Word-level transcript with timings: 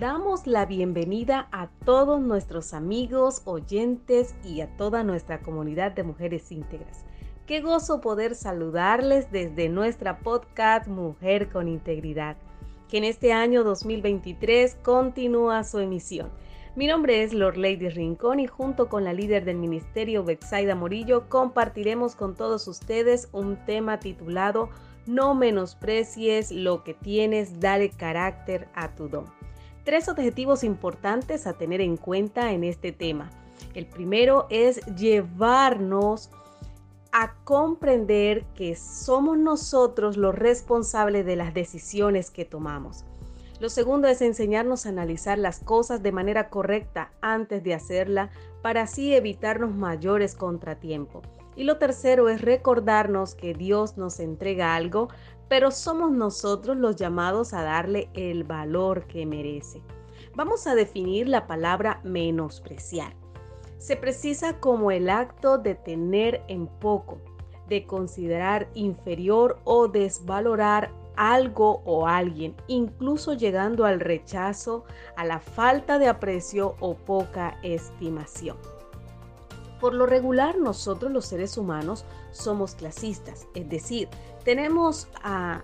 Damos 0.00 0.46
la 0.46 0.64
bienvenida 0.64 1.46
a 1.52 1.68
todos 1.84 2.22
nuestros 2.22 2.72
amigos, 2.72 3.42
oyentes 3.44 4.34
y 4.42 4.62
a 4.62 4.76
toda 4.78 5.04
nuestra 5.04 5.40
comunidad 5.40 5.92
de 5.92 6.04
mujeres 6.04 6.50
íntegras. 6.50 7.04
Qué 7.46 7.60
gozo 7.60 8.00
poder 8.00 8.34
saludarles 8.34 9.30
desde 9.30 9.68
nuestra 9.68 10.20
podcast 10.20 10.88
Mujer 10.88 11.50
con 11.50 11.68
Integridad, 11.68 12.38
que 12.88 12.96
en 12.96 13.04
este 13.04 13.34
año 13.34 13.62
2023 13.62 14.76
continúa 14.76 15.64
su 15.64 15.80
emisión. 15.80 16.30
Mi 16.76 16.86
nombre 16.86 17.22
es 17.22 17.34
Lord 17.34 17.58
Lady 17.58 17.90
Rincón 17.90 18.40
y 18.40 18.46
junto 18.46 18.88
con 18.88 19.04
la 19.04 19.12
líder 19.12 19.44
del 19.44 19.58
ministerio 19.58 20.24
Bexaida 20.24 20.74
Morillo 20.74 21.28
compartiremos 21.28 22.16
con 22.16 22.34
todos 22.36 22.66
ustedes 22.68 23.28
un 23.32 23.62
tema 23.66 24.00
titulado 24.00 24.70
No 25.04 25.34
menosprecies 25.34 26.50
lo 26.50 26.84
que 26.84 26.94
tienes, 26.94 27.60
dale 27.60 27.90
carácter 27.90 28.66
a 28.74 28.94
tu 28.94 29.10
don. 29.10 29.39
Tres 29.84 30.08
objetivos 30.08 30.62
importantes 30.62 31.46
a 31.46 31.54
tener 31.54 31.80
en 31.80 31.96
cuenta 31.96 32.52
en 32.52 32.64
este 32.64 32.92
tema. 32.92 33.30
El 33.74 33.86
primero 33.86 34.46
es 34.50 34.84
llevarnos 34.96 36.30
a 37.12 37.34
comprender 37.44 38.44
que 38.54 38.76
somos 38.76 39.38
nosotros 39.38 40.16
los 40.16 40.34
responsables 40.34 41.26
de 41.26 41.36
las 41.36 41.54
decisiones 41.54 42.30
que 42.30 42.44
tomamos. 42.44 43.04
Lo 43.58 43.68
segundo 43.68 44.08
es 44.08 44.22
enseñarnos 44.22 44.86
a 44.86 44.90
analizar 44.90 45.38
las 45.38 45.60
cosas 45.60 46.02
de 46.02 46.12
manera 46.12 46.48
correcta 46.48 47.10
antes 47.20 47.62
de 47.62 47.74
hacerla 47.74 48.30
para 48.62 48.82
así 48.82 49.14
evitarnos 49.14 49.74
mayores 49.74 50.34
contratiempos. 50.34 51.26
Y 51.56 51.64
lo 51.64 51.76
tercero 51.78 52.28
es 52.28 52.40
recordarnos 52.40 53.34
que 53.34 53.52
Dios 53.52 53.98
nos 53.98 54.20
entrega 54.20 54.74
algo, 54.74 55.08
pero 55.50 55.72
somos 55.72 56.12
nosotros 56.12 56.76
los 56.76 56.94
llamados 56.94 57.52
a 57.52 57.64
darle 57.64 58.08
el 58.14 58.44
valor 58.44 59.08
que 59.08 59.26
merece. 59.26 59.82
Vamos 60.36 60.68
a 60.68 60.76
definir 60.76 61.28
la 61.28 61.48
palabra 61.48 62.00
menospreciar. 62.04 63.16
Se 63.76 63.96
precisa 63.96 64.60
como 64.60 64.92
el 64.92 65.10
acto 65.10 65.58
de 65.58 65.74
tener 65.74 66.44
en 66.46 66.68
poco, 66.68 67.18
de 67.68 67.84
considerar 67.84 68.70
inferior 68.74 69.58
o 69.64 69.88
desvalorar 69.88 70.92
algo 71.16 71.82
o 71.84 72.06
alguien, 72.06 72.54
incluso 72.68 73.34
llegando 73.34 73.84
al 73.86 73.98
rechazo, 73.98 74.84
a 75.16 75.24
la 75.24 75.40
falta 75.40 75.98
de 75.98 76.06
aprecio 76.06 76.76
o 76.78 76.94
poca 76.94 77.58
estimación. 77.64 78.56
Por 79.80 79.94
lo 79.94 80.06
regular, 80.06 80.58
nosotros 80.58 81.10
los 81.10 81.24
seres 81.24 81.56
humanos 81.56 82.04
somos 82.32 82.74
clasistas, 82.74 83.46
es 83.54 83.68
decir, 83.68 84.08
tenemos 84.44 85.08
a, 85.22 85.62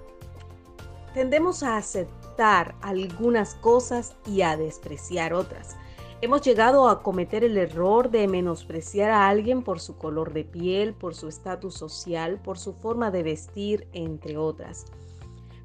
tendemos 1.12 1.62
a 1.62 1.76
aceptar 1.76 2.74
algunas 2.80 3.54
cosas 3.56 4.16
y 4.26 4.42
a 4.42 4.56
despreciar 4.56 5.34
otras. 5.34 5.76
Hemos 6.22 6.40
llegado 6.40 6.88
a 6.88 7.02
cometer 7.02 7.44
el 7.44 7.58
error 7.58 8.10
de 8.10 8.26
menospreciar 8.26 9.10
a 9.10 9.28
alguien 9.28 9.62
por 9.62 9.80
su 9.80 9.98
color 9.98 10.32
de 10.32 10.44
piel, 10.44 10.94
por 10.94 11.14
su 11.14 11.28
estatus 11.28 11.74
social, 11.74 12.40
por 12.42 12.58
su 12.58 12.72
forma 12.72 13.10
de 13.10 13.22
vestir, 13.22 13.86
entre 13.92 14.38
otras. 14.38 14.86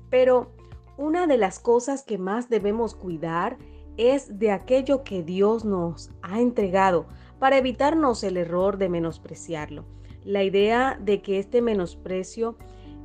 Pero 0.09 0.51
una 0.97 1.25
de 1.25 1.37
las 1.37 1.57
cosas 1.59 2.03
que 2.03 2.17
más 2.17 2.49
debemos 2.49 2.95
cuidar 2.95 3.57
es 3.95 4.39
de 4.39 4.51
aquello 4.51 5.03
que 5.03 5.23
Dios 5.23 5.63
nos 5.63 6.11
ha 6.21 6.41
entregado 6.41 7.05
para 7.41 7.57
evitarnos 7.57 8.23
el 8.23 8.37
error 8.37 8.77
de 8.77 8.87
menospreciarlo. 8.87 9.83
La 10.23 10.43
idea 10.43 10.99
de 11.01 11.23
que 11.23 11.39
este 11.39 11.63
menosprecio 11.63 12.55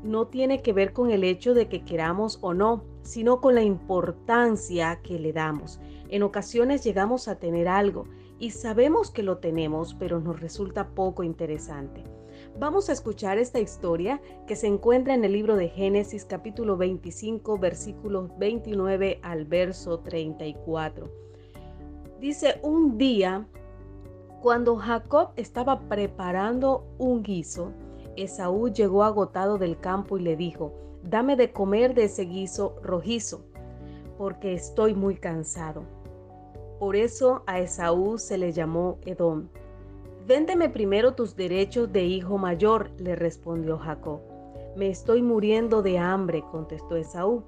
no 0.02 0.26
tiene 0.26 0.60
que 0.60 0.74
ver 0.74 0.92
con 0.92 1.10
el 1.10 1.24
hecho 1.24 1.54
de 1.54 1.68
que 1.70 1.86
queramos 1.86 2.38
o 2.42 2.52
no, 2.52 2.84
sino 3.00 3.40
con 3.40 3.54
la 3.54 3.62
importancia 3.62 5.00
que 5.02 5.18
le 5.18 5.32
damos. 5.32 5.80
En 6.10 6.22
ocasiones 6.22 6.84
llegamos 6.84 7.28
a 7.28 7.38
tener 7.38 7.66
algo 7.66 8.04
y 8.38 8.50
sabemos 8.50 9.10
que 9.10 9.22
lo 9.22 9.38
tenemos, 9.38 9.94
pero 9.94 10.20
nos 10.20 10.38
resulta 10.38 10.90
poco 10.90 11.22
interesante. 11.22 12.04
Vamos 12.58 12.90
a 12.90 12.92
escuchar 12.92 13.38
esta 13.38 13.58
historia 13.58 14.20
que 14.46 14.54
se 14.54 14.66
encuentra 14.66 15.14
en 15.14 15.24
el 15.24 15.32
libro 15.32 15.56
de 15.56 15.70
Génesis 15.70 16.26
capítulo 16.26 16.76
25 16.76 17.56
versículos 17.56 18.28
29 18.38 19.18
al 19.22 19.46
verso 19.46 20.00
34. 20.00 21.10
Dice, 22.20 22.60
un 22.62 22.98
día, 22.98 23.46
cuando 24.46 24.76
Jacob 24.76 25.30
estaba 25.34 25.80
preparando 25.88 26.86
un 26.98 27.24
guiso, 27.24 27.72
Esaú 28.14 28.68
llegó 28.68 29.02
agotado 29.02 29.58
del 29.58 29.76
campo 29.80 30.18
y 30.18 30.22
le 30.22 30.36
dijo, 30.36 30.72
dame 31.02 31.34
de 31.34 31.52
comer 31.52 31.94
de 31.94 32.04
ese 32.04 32.26
guiso 32.26 32.76
rojizo, 32.80 33.40
porque 34.16 34.54
estoy 34.54 34.94
muy 34.94 35.16
cansado. 35.16 35.82
Por 36.78 36.94
eso 36.94 37.42
a 37.48 37.58
Esaú 37.58 38.18
se 38.18 38.38
le 38.38 38.52
llamó 38.52 38.98
Edom 39.04 39.48
Véndeme 40.28 40.68
primero 40.68 41.14
tus 41.14 41.34
derechos 41.34 41.92
de 41.92 42.04
hijo 42.04 42.38
mayor, 42.38 42.92
le 42.98 43.16
respondió 43.16 43.78
Jacob. 43.78 44.20
Me 44.76 44.90
estoy 44.90 45.22
muriendo 45.22 45.82
de 45.82 45.98
hambre, 45.98 46.44
contestó 46.52 46.94
Esaú. 46.94 47.42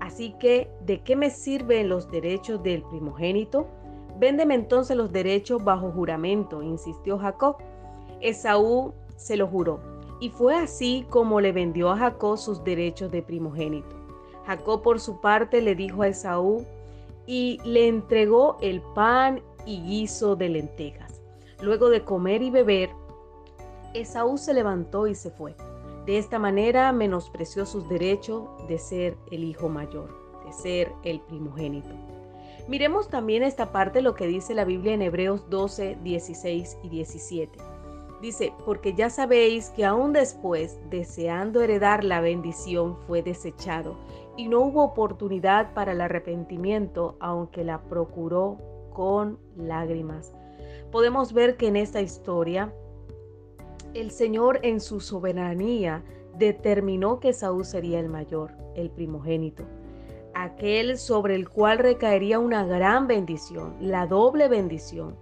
Así 0.00 0.34
que, 0.40 0.68
¿de 0.84 1.00
qué 1.04 1.14
me 1.14 1.30
sirven 1.30 1.88
los 1.88 2.10
derechos 2.10 2.60
del 2.64 2.82
primogénito? 2.82 3.68
Véndeme 4.20 4.54
entonces 4.54 4.98
los 4.98 5.10
derechos 5.10 5.64
bajo 5.64 5.90
juramento, 5.92 6.62
insistió 6.62 7.18
Jacob. 7.18 7.56
Esaú 8.20 8.92
se 9.16 9.38
lo 9.38 9.46
juró, 9.46 9.80
y 10.20 10.28
fue 10.28 10.54
así 10.54 11.06
como 11.08 11.40
le 11.40 11.52
vendió 11.52 11.88
a 11.88 11.96
Jacob 11.96 12.36
sus 12.36 12.62
derechos 12.62 13.10
de 13.10 13.22
primogénito. 13.22 13.96
Jacob 14.44 14.82
por 14.82 15.00
su 15.00 15.22
parte 15.22 15.62
le 15.62 15.74
dijo 15.74 16.02
a 16.02 16.08
Esaú 16.08 16.66
y 17.26 17.60
le 17.64 17.88
entregó 17.88 18.58
el 18.60 18.82
pan 18.94 19.40
y 19.64 19.80
guiso 19.82 20.36
de 20.36 20.50
lentejas. 20.50 21.22
Luego 21.62 21.88
de 21.88 22.04
comer 22.04 22.42
y 22.42 22.50
beber, 22.50 22.90
Esaú 23.94 24.36
se 24.36 24.52
levantó 24.52 25.06
y 25.06 25.14
se 25.14 25.30
fue. 25.30 25.54
De 26.04 26.18
esta 26.18 26.38
manera 26.38 26.92
menospreció 26.92 27.64
sus 27.64 27.88
derechos 27.88 28.42
de 28.68 28.78
ser 28.78 29.16
el 29.30 29.44
hijo 29.44 29.70
mayor, 29.70 30.10
de 30.44 30.52
ser 30.52 30.92
el 31.04 31.20
primogénito. 31.20 32.09
Miremos 32.70 33.08
también 33.08 33.42
esta 33.42 33.70
parte 33.72 34.00
lo 34.00 34.14
que 34.14 34.26
dice 34.26 34.54
la 34.54 34.64
Biblia 34.64 34.94
en 34.94 35.02
Hebreos 35.02 35.50
12, 35.50 35.98
16 36.02 36.78
y 36.82 36.88
17. 36.88 37.58
Dice, 38.22 38.54
porque 38.64 38.94
ya 38.94 39.10
sabéis 39.10 39.68
que 39.70 39.84
aún 39.84 40.14
después, 40.14 40.78
deseando 40.88 41.60
heredar 41.60 42.04
la 42.04 42.22
bendición, 42.22 42.96
fue 43.06 43.22
desechado, 43.22 43.98
y 44.36 44.48
no 44.48 44.60
hubo 44.60 44.84
oportunidad 44.84 45.74
para 45.74 45.92
el 45.92 46.00
arrepentimiento, 46.00 47.16
aunque 47.20 47.64
la 47.64 47.82
procuró 47.82 48.56
con 48.94 49.38
lágrimas 49.56 50.32
podemos 50.90 51.32
ver 51.32 51.56
que 51.56 51.68
en 51.68 51.76
esta 51.76 52.00
historia 52.00 52.72
el 53.94 54.10
Señor 54.10 54.60
en 54.62 54.80
su 54.80 55.00
soberanía 55.00 56.02
determinó 56.36 57.20
que 57.20 57.32
Saúl 57.32 57.64
sería 57.64 58.00
el 58.00 58.08
mayor, 58.08 58.52
el 58.74 58.90
primogénito, 58.90 59.64
aquel 60.34 60.98
sobre 60.98 61.34
el 61.34 61.48
cual 61.48 61.78
recaería 61.78 62.38
una 62.38 62.64
gran 62.64 63.06
bendición, 63.06 63.74
la 63.80 64.06
doble 64.06 64.48
bendición, 64.48 65.16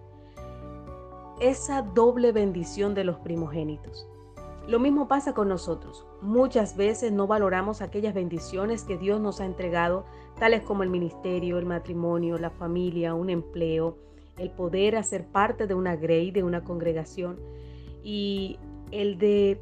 esa 1.41 1.83
doble 1.83 2.33
bendición 2.33 2.95
de 2.95 3.05
los 3.05 3.19
primogénitos. 3.19 4.09
Lo 4.67 4.79
mismo 4.79 5.09
pasa 5.09 5.33
con 5.33 5.49
nosotros. 5.49 6.07
Muchas 6.21 6.77
veces 6.77 7.11
no 7.11 7.27
valoramos 7.27 7.81
aquellas 7.81 8.13
bendiciones 8.13 8.85
que 8.85 8.99
Dios 8.99 9.19
nos 9.19 9.41
ha 9.41 9.47
entregado, 9.47 10.05
tales 10.39 10.63
como 10.63 10.83
el 10.83 10.91
ministerio, 10.91 11.59
el 11.59 11.65
matrimonio, 11.65 12.37
la 12.37 12.51
familia, 12.51 13.15
un 13.15 13.31
empleo, 13.31 13.97
el 14.37 14.51
poder 14.51 14.97
hacer 14.97 15.27
parte 15.27 15.67
de 15.67 15.75
una 15.75 15.97
grey, 15.97 16.31
de 16.31 16.43
una 16.43 16.65
congregación 16.65 17.41
y 18.03 18.59
el 18.91 19.19
de 19.19 19.61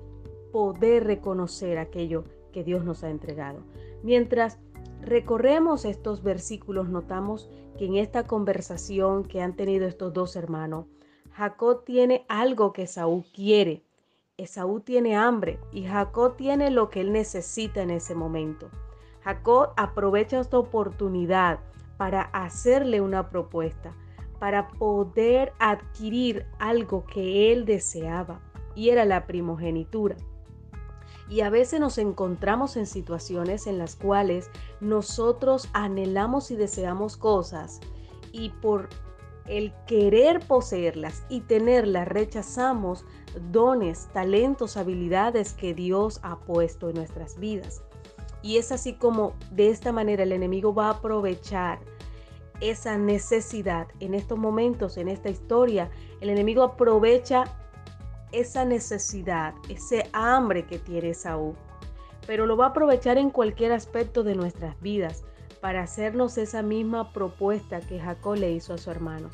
poder 0.53 1.05
reconocer 1.05 1.79
aquello 1.79 2.25
que 2.53 2.65
Dios 2.65 2.85
nos 2.85 3.05
ha 3.05 3.11
entregado. 3.11 3.61
Mientras 4.03 4.59
recorremos 5.03 5.85
estos 5.85 6.23
versículos, 6.23 6.89
notamos 6.89 7.49
que 7.79 7.87
en 7.87 7.97
esta 7.97 8.27
conversación 8.27 9.25
que 9.25 9.43
han 9.43 9.55
tenido 9.55 9.87
estos 9.87 10.13
dos 10.13 10.37
hermanos, 10.37 10.87
Jacob 11.33 11.85
tiene 11.85 12.25
algo 12.29 12.73
que 12.73 12.87
Saúl 12.87 13.25
quiere. 13.35 13.83
Esaú 14.37 14.81
tiene 14.81 15.17
hambre 15.17 15.59
y 15.73 15.85
Jacob 15.85 16.37
tiene 16.37 16.71
lo 16.71 16.91
que 16.91 17.01
él 17.01 17.13
necesita 17.13 17.83
en 17.83 17.91
ese 17.91 18.15
momento. 18.15 18.69
Jacob 19.23 19.71
aprovecha 19.77 20.41
esta 20.41 20.59
oportunidad 20.59 21.61
para 21.97 22.23
hacerle 22.23 23.01
una 23.01 23.31
propuesta 23.31 23.95
para 24.39 24.69
poder 24.69 25.53
adquirir 25.59 26.47
algo 26.59 27.05
que 27.05 27.53
él 27.53 27.65
deseaba 27.65 28.41
y 28.75 28.91
era 28.91 29.05
la 29.05 29.27
primogenitura. 29.27 30.17
Y 31.29 31.41
a 31.41 31.51
veces 31.51 31.81
nos 31.81 31.99
encontramos 31.99 32.77
en 32.77 32.87
situaciones 32.87 33.67
en 33.67 33.79
las 33.79 33.97
cuales 33.97 34.51
nosotros 34.81 35.69
anhelamos 35.73 36.51
y 36.51 36.57
deseamos 36.57 37.17
cosas 37.17 37.81
y 38.33 38.51
por 38.51 38.89
el 39.47 39.73
querer 39.87 40.41
poseerlas 40.47 41.25
y 41.29 41.41
tenerlas 41.41 42.09
rechazamos 42.09 43.05
dones, 43.53 44.09
talentos, 44.13 44.77
habilidades 44.77 45.53
que 45.53 45.75
Dios 45.75 46.21
ha 46.23 46.39
puesto 46.41 46.89
en 46.89 46.97
nuestras 46.97 47.39
vidas. 47.39 47.83
Y 48.43 48.59
es 48.59 48.73
así 48.73 48.95
como 48.95 49.35
de 49.51 49.71
esta 49.71 49.93
manera 49.93 50.23
el 50.23 50.33
enemigo 50.33 50.75
va 50.75 50.87
a 50.87 50.91
aprovechar 50.91 51.81
esa 52.61 52.97
necesidad. 52.97 53.89
En 54.01 54.15
estos 54.15 54.39
momentos, 54.39 54.97
en 54.97 55.09
esta 55.09 55.29
historia, 55.29 55.91
el 56.21 56.31
enemigo 56.31 56.63
aprovecha 56.63 57.45
esa 58.33 58.65
necesidad, 58.65 59.55
ese 59.69 60.09
hambre 60.13 60.67
que 60.67 60.79
tiene 60.79 61.15
Saúl, 61.15 61.55
pero 62.27 62.47
lo 62.47 62.57
va 62.57 62.67
a 62.67 62.69
aprovechar 62.71 63.19
en 63.19 63.31
cualquier 63.31 63.73
aspecto 63.73 64.23
de 64.23 64.35
nuestras 64.35 64.81
vidas 64.81 65.25
para 65.61 65.83
hacernos 65.83 66.39
esa 66.39 66.63
misma 66.63 67.13
propuesta 67.13 67.81
que 67.81 68.01
Jacob 68.01 68.37
le 68.37 68.53
hizo 68.53 68.75
a 68.75 68.79
su 68.79 68.91
hermano. 68.91 69.31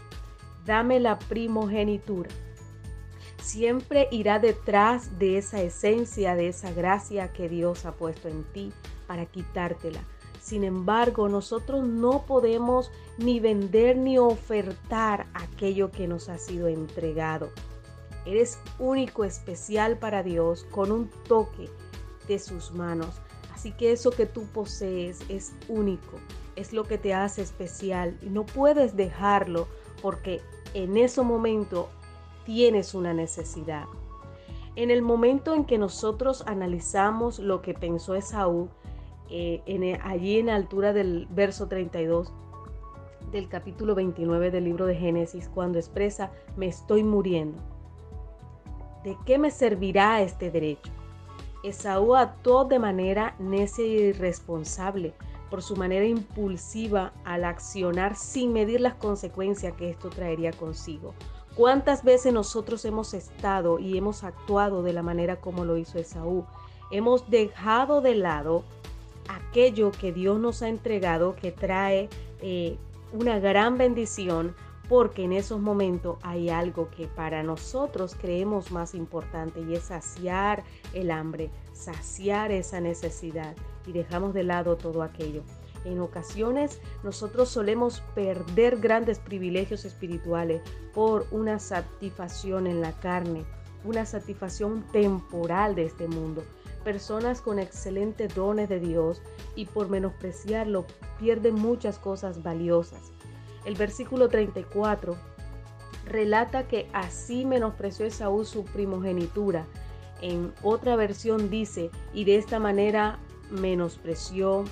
Dame 0.65 1.01
la 1.01 1.19
primogenitura. 1.19 2.31
Siempre 3.43 4.09
irá 4.13 4.39
detrás 4.39 5.19
de 5.19 5.37
esa 5.37 5.61
esencia, 5.61 6.37
de 6.37 6.49
esa 6.49 6.73
gracia 6.73 7.33
que 7.33 7.49
Dios 7.49 7.85
ha 7.87 7.93
puesto 7.93 8.29
en 8.29 8.45
ti 8.53 8.73
para 9.09 9.27
quitártela. 9.27 10.01
Sin 10.41 10.65
embargo, 10.65 11.29
nosotros 11.29 11.87
no 11.87 12.25
podemos 12.27 12.91
ni 13.19 13.41
vender 13.41 13.97
ni 13.97 14.19
ofertar 14.19 15.27
aquello 15.35 15.91
que 15.91 16.07
nos 16.07 16.29
ha 16.29 16.39
sido 16.39 16.69
entregado. 16.69 17.51
Eres 18.25 18.61
único, 18.79 19.25
especial 19.25 19.99
para 19.99 20.23
Dios, 20.23 20.65
con 20.71 20.93
un 20.93 21.11
toque 21.27 21.69
de 22.29 22.39
sus 22.39 22.73
manos. 22.73 23.21
Así 23.53 23.73
que 23.73 23.93
eso 23.93 24.11
que 24.11 24.27
tú 24.27 24.45
posees 24.47 25.21
es 25.29 25.55
único, 25.69 26.19
es 26.57 26.73
lo 26.73 26.85
que 26.85 26.99
te 26.99 27.15
hace 27.15 27.43
especial 27.43 28.19
y 28.23 28.29
no 28.29 28.45
puedes 28.45 28.97
dejarlo 28.97 29.69
porque 30.01 30.41
en 30.75 30.97
ese 30.97 31.23
momento 31.23 31.89
tienes 32.45 32.95
una 32.95 33.15
necesidad. 33.15 33.85
En 34.75 34.91
el 34.91 35.03
momento 35.03 35.55
en 35.55 35.65
que 35.65 35.79
nosotros 35.79 36.45
analizamos 36.47 37.39
lo 37.39 37.61
que 37.61 37.75
pensó 37.75 38.15
Esaú, 38.15 38.69
eh, 39.31 39.99
allí 40.03 40.39
en 40.39 40.47
la 40.47 40.57
altura 40.57 40.93
del 40.93 41.27
verso 41.31 41.69
32 41.69 42.33
del 43.31 43.49
capítulo 43.49 43.95
29 43.95 44.51
del 44.51 44.65
libro 44.65 44.87
de 44.87 44.95
Génesis, 44.95 45.49
cuando 45.49 45.79
expresa, 45.79 46.33
me 46.57 46.67
estoy 46.67 47.03
muriendo. 47.03 47.63
¿De 49.05 49.17
qué 49.27 49.39
me 49.39 49.51
servirá 49.51 50.23
este 50.23 50.51
derecho? 50.51 50.93
Esaú 51.65 52.15
actuó 52.15 52.65
de 52.65 52.79
manera 52.79 53.35
necia 53.39 53.85
y 53.85 53.95
irresponsable 53.95 55.13
por 55.51 55.63
su 55.63 55.77
manera 55.77 56.07
impulsiva 56.07 57.13
al 57.25 57.45
accionar 57.45 58.17
sin 58.17 58.53
medir 58.53 58.81
las 58.81 58.95
consecuencias 58.95 59.75
que 59.75 59.91
esto 59.91 60.09
traería 60.09 60.53
consigo. 60.53 61.15
¿Cuántas 61.55 62.03
veces 62.05 62.33
nosotros 62.33 62.85
hemos 62.85 63.13
estado 63.13 63.79
y 63.79 63.99
hemos 63.99 64.25
actuado 64.25 64.83
de 64.83 64.93
la 64.93 65.03
manera 65.03 65.41
como 65.41 65.65
lo 65.65 65.77
hizo 65.77 65.99
Esaú? 65.99 66.47
Hemos 66.91 67.29
dejado 67.29 68.01
de 68.01 68.15
lado 68.15 68.65
aquello 69.29 69.91
que 69.91 70.13
Dios 70.13 70.39
nos 70.39 70.63
ha 70.63 70.69
entregado 70.69 71.37
que 71.37 71.53
trae 71.53 72.09
eh, 72.41 72.79
una 73.13 73.39
gran 73.39 73.77
bendición 73.77 74.55
porque 74.93 75.25
en 75.25 75.33
esos 75.33 75.59
momentos 75.59 76.19
hay 76.21 76.51
algo 76.51 76.91
que 76.91 77.07
para 77.07 77.43
nosotros 77.43 78.15
creemos 78.15 78.71
más 78.71 78.95
importante 78.95 79.63
y 79.63 79.75
es 79.75 79.85
saciar 79.85 80.65
el 80.93 81.11
hambre, 81.11 81.49
saciar 81.73 82.53
esa 82.53 82.79
necesidad 82.79 83.57
y 83.87 83.93
dejamos 83.93 84.35
de 84.35 84.43
lado 84.43 84.77
todo 84.77 85.03
aquello. 85.03 85.45
En 85.87 85.99
ocasiones 85.99 86.79
nosotros 87.03 87.49
solemos 87.49 88.03
perder 88.15 88.81
grandes 88.81 89.19
privilegios 89.19 89.87
espirituales 89.87 90.61
por 90.93 91.27
una 91.31 91.59
satisfacción 91.59 92.67
en 92.67 92.83
la 92.83 92.93
carne, 92.93 93.47
una 93.85 94.05
satisfacción 94.05 94.85
temporal 94.93 95.75
de 95.75 95.87
este 95.87 96.07
mundo. 96.07 96.45
Personas 96.85 97.41
con 97.41 97.59
excelentes 97.59 98.35
dones 98.35 98.69
de 98.69 98.79
Dios 98.79 99.23
y 99.57 99.65
por 99.65 99.89
menospreciarlo 99.89 100.85
pierden 101.19 101.55
muchas 101.55 101.99
cosas 101.99 102.43
valiosas. 102.43 103.11
El 103.65 103.75
versículo 103.75 104.29
34 104.29 105.17
relata 106.07 106.67
que 106.67 106.89
así 106.93 107.45
menospreció 107.45 108.07
Esaú 108.07 108.45
su 108.45 108.65
primogenitura. 108.65 109.67
En 110.21 110.53
otra 110.63 110.97
versión 110.97 111.51
dice, 111.51 111.91
y 112.13 112.25
de 112.25 112.37
esta 112.37 112.59
manera 112.59 113.19
menospreció 113.51 114.65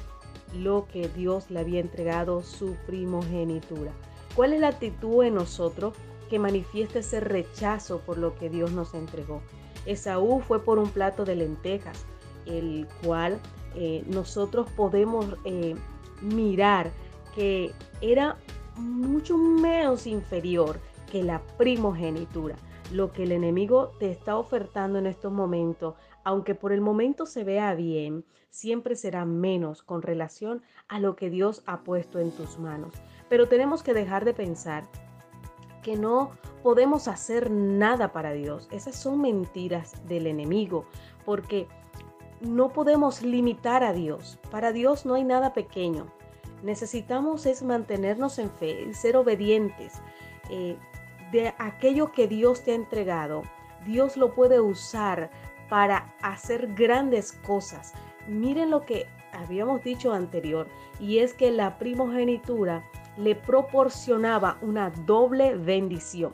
lo 0.54 0.86
que 0.86 1.08
Dios 1.08 1.50
le 1.50 1.60
había 1.60 1.80
entregado, 1.80 2.42
su 2.42 2.74
primogenitura. 2.86 3.92
¿Cuál 4.34 4.52
es 4.52 4.60
la 4.60 4.68
actitud 4.68 5.24
en 5.24 5.34
nosotros 5.34 5.94
que 6.28 6.38
manifiesta 6.38 7.00
ese 7.00 7.20
rechazo 7.20 8.00
por 8.00 8.18
lo 8.18 8.36
que 8.36 8.48
Dios 8.48 8.72
nos 8.72 8.94
entregó? 8.94 9.42
Esaú 9.86 10.40
fue 10.40 10.62
por 10.62 10.78
un 10.78 10.90
plato 10.90 11.24
de 11.24 11.36
lentejas, 11.36 12.04
el 12.46 12.86
cual 13.04 13.38
eh, 13.74 14.04
nosotros 14.06 14.68
podemos 14.76 15.26
eh, 15.44 15.74
mirar 16.22 16.90
que 17.34 17.72
era 18.00 18.36
mucho 18.80 19.36
menos 19.36 20.06
inferior 20.06 20.80
que 21.10 21.22
la 21.22 21.40
primogenitura. 21.58 22.56
Lo 22.92 23.12
que 23.12 23.22
el 23.22 23.32
enemigo 23.32 23.92
te 24.00 24.10
está 24.10 24.36
ofertando 24.36 24.98
en 24.98 25.06
estos 25.06 25.32
momentos, 25.32 25.94
aunque 26.24 26.54
por 26.54 26.72
el 26.72 26.80
momento 26.80 27.26
se 27.26 27.44
vea 27.44 27.74
bien, 27.74 28.24
siempre 28.50 28.96
será 28.96 29.24
menos 29.24 29.82
con 29.82 30.02
relación 30.02 30.62
a 30.88 30.98
lo 30.98 31.14
que 31.14 31.30
Dios 31.30 31.62
ha 31.66 31.82
puesto 31.82 32.18
en 32.18 32.32
tus 32.32 32.58
manos. 32.58 32.92
Pero 33.28 33.48
tenemos 33.48 33.82
que 33.82 33.94
dejar 33.94 34.24
de 34.24 34.34
pensar 34.34 34.88
que 35.82 35.96
no 35.96 36.32
podemos 36.62 37.08
hacer 37.08 37.50
nada 37.50 38.12
para 38.12 38.32
Dios. 38.32 38.68
Esas 38.70 38.96
son 38.96 39.20
mentiras 39.20 40.06
del 40.06 40.26
enemigo, 40.26 40.84
porque 41.24 41.68
no 42.40 42.72
podemos 42.72 43.22
limitar 43.22 43.82
a 43.84 43.92
Dios. 43.92 44.38
Para 44.50 44.72
Dios 44.72 45.06
no 45.06 45.14
hay 45.14 45.24
nada 45.24 45.52
pequeño. 45.52 46.06
Necesitamos 46.62 47.46
es 47.46 47.62
mantenernos 47.62 48.38
en 48.38 48.50
fe, 48.50 48.92
ser 48.94 49.16
obedientes. 49.16 49.94
Eh, 50.50 50.76
de 51.32 51.54
aquello 51.58 52.12
que 52.12 52.26
Dios 52.28 52.62
te 52.62 52.72
ha 52.72 52.74
entregado, 52.74 53.42
Dios 53.86 54.16
lo 54.16 54.34
puede 54.34 54.60
usar 54.60 55.30
para 55.68 56.14
hacer 56.22 56.74
grandes 56.74 57.32
cosas. 57.32 57.92
Miren 58.26 58.70
lo 58.70 58.84
que 58.84 59.06
habíamos 59.32 59.82
dicho 59.82 60.12
anterior, 60.12 60.66
y 60.98 61.18
es 61.18 61.32
que 61.34 61.50
la 61.50 61.78
primogenitura 61.78 62.84
le 63.16 63.34
proporcionaba 63.34 64.58
una 64.60 64.90
doble 64.90 65.56
bendición. 65.56 66.32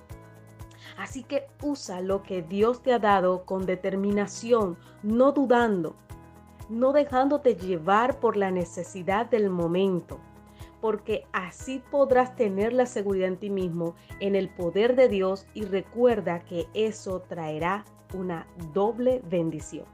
Así 0.96 1.22
que 1.22 1.46
usa 1.62 2.00
lo 2.00 2.22
que 2.22 2.42
Dios 2.42 2.82
te 2.82 2.92
ha 2.92 2.98
dado 2.98 3.44
con 3.44 3.66
determinación, 3.66 4.78
no 5.02 5.32
dudando, 5.32 5.94
no 6.68 6.92
dejándote 6.92 7.54
llevar 7.54 8.20
por 8.20 8.36
la 8.36 8.50
necesidad 8.50 9.26
del 9.26 9.50
momento, 9.50 10.18
porque 10.80 11.24
así 11.32 11.82
podrás 11.90 12.36
tener 12.36 12.72
la 12.72 12.86
seguridad 12.86 13.28
en 13.28 13.36
ti 13.38 13.50
mismo, 13.50 13.94
en 14.20 14.34
el 14.34 14.48
poder 14.48 14.96
de 14.96 15.08
Dios 15.08 15.46
y 15.54 15.64
recuerda 15.64 16.40
que 16.40 16.66
eso 16.74 17.20
traerá 17.20 17.84
una 18.14 18.46
doble 18.72 19.22
bendición. 19.28 19.86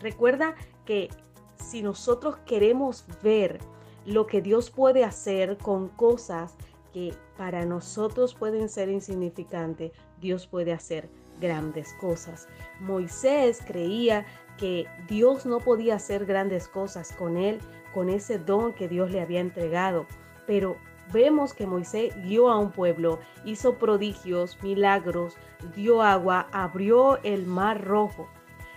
Recuerda 0.00 0.54
que 0.84 1.08
si 1.56 1.82
nosotros 1.82 2.36
queremos 2.46 3.04
ver 3.22 3.58
lo 4.04 4.26
que 4.26 4.40
Dios 4.40 4.70
puede 4.70 5.04
hacer 5.04 5.58
con 5.58 5.88
cosas 5.88 6.54
que 6.92 7.14
para 7.36 7.64
nosotros 7.64 8.34
pueden 8.34 8.68
ser 8.68 8.88
insignificantes, 8.88 9.92
Dios 10.20 10.46
puede 10.46 10.72
hacer 10.72 11.08
grandes 11.40 11.92
cosas. 11.94 12.48
Moisés 12.80 13.60
creía 13.66 14.24
que 14.58 14.86
Dios 15.08 15.46
no 15.46 15.60
podía 15.60 15.96
hacer 15.96 16.26
grandes 16.26 16.68
cosas 16.68 17.12
con 17.12 17.36
él, 17.36 17.60
con 17.92 18.08
ese 18.08 18.38
don 18.38 18.72
que 18.72 18.88
Dios 18.88 19.10
le 19.10 19.20
había 19.20 19.40
entregado, 19.40 20.06
pero 20.46 20.76
vemos 21.12 21.54
que 21.54 21.66
Moisés 21.66 22.14
guió 22.22 22.50
a 22.50 22.58
un 22.58 22.70
pueblo, 22.70 23.20
hizo 23.44 23.74
prodigios, 23.74 24.62
milagros, 24.62 25.36
dio 25.74 26.02
agua, 26.02 26.46
abrió 26.52 27.22
el 27.22 27.46
mar 27.46 27.84
rojo. 27.84 28.28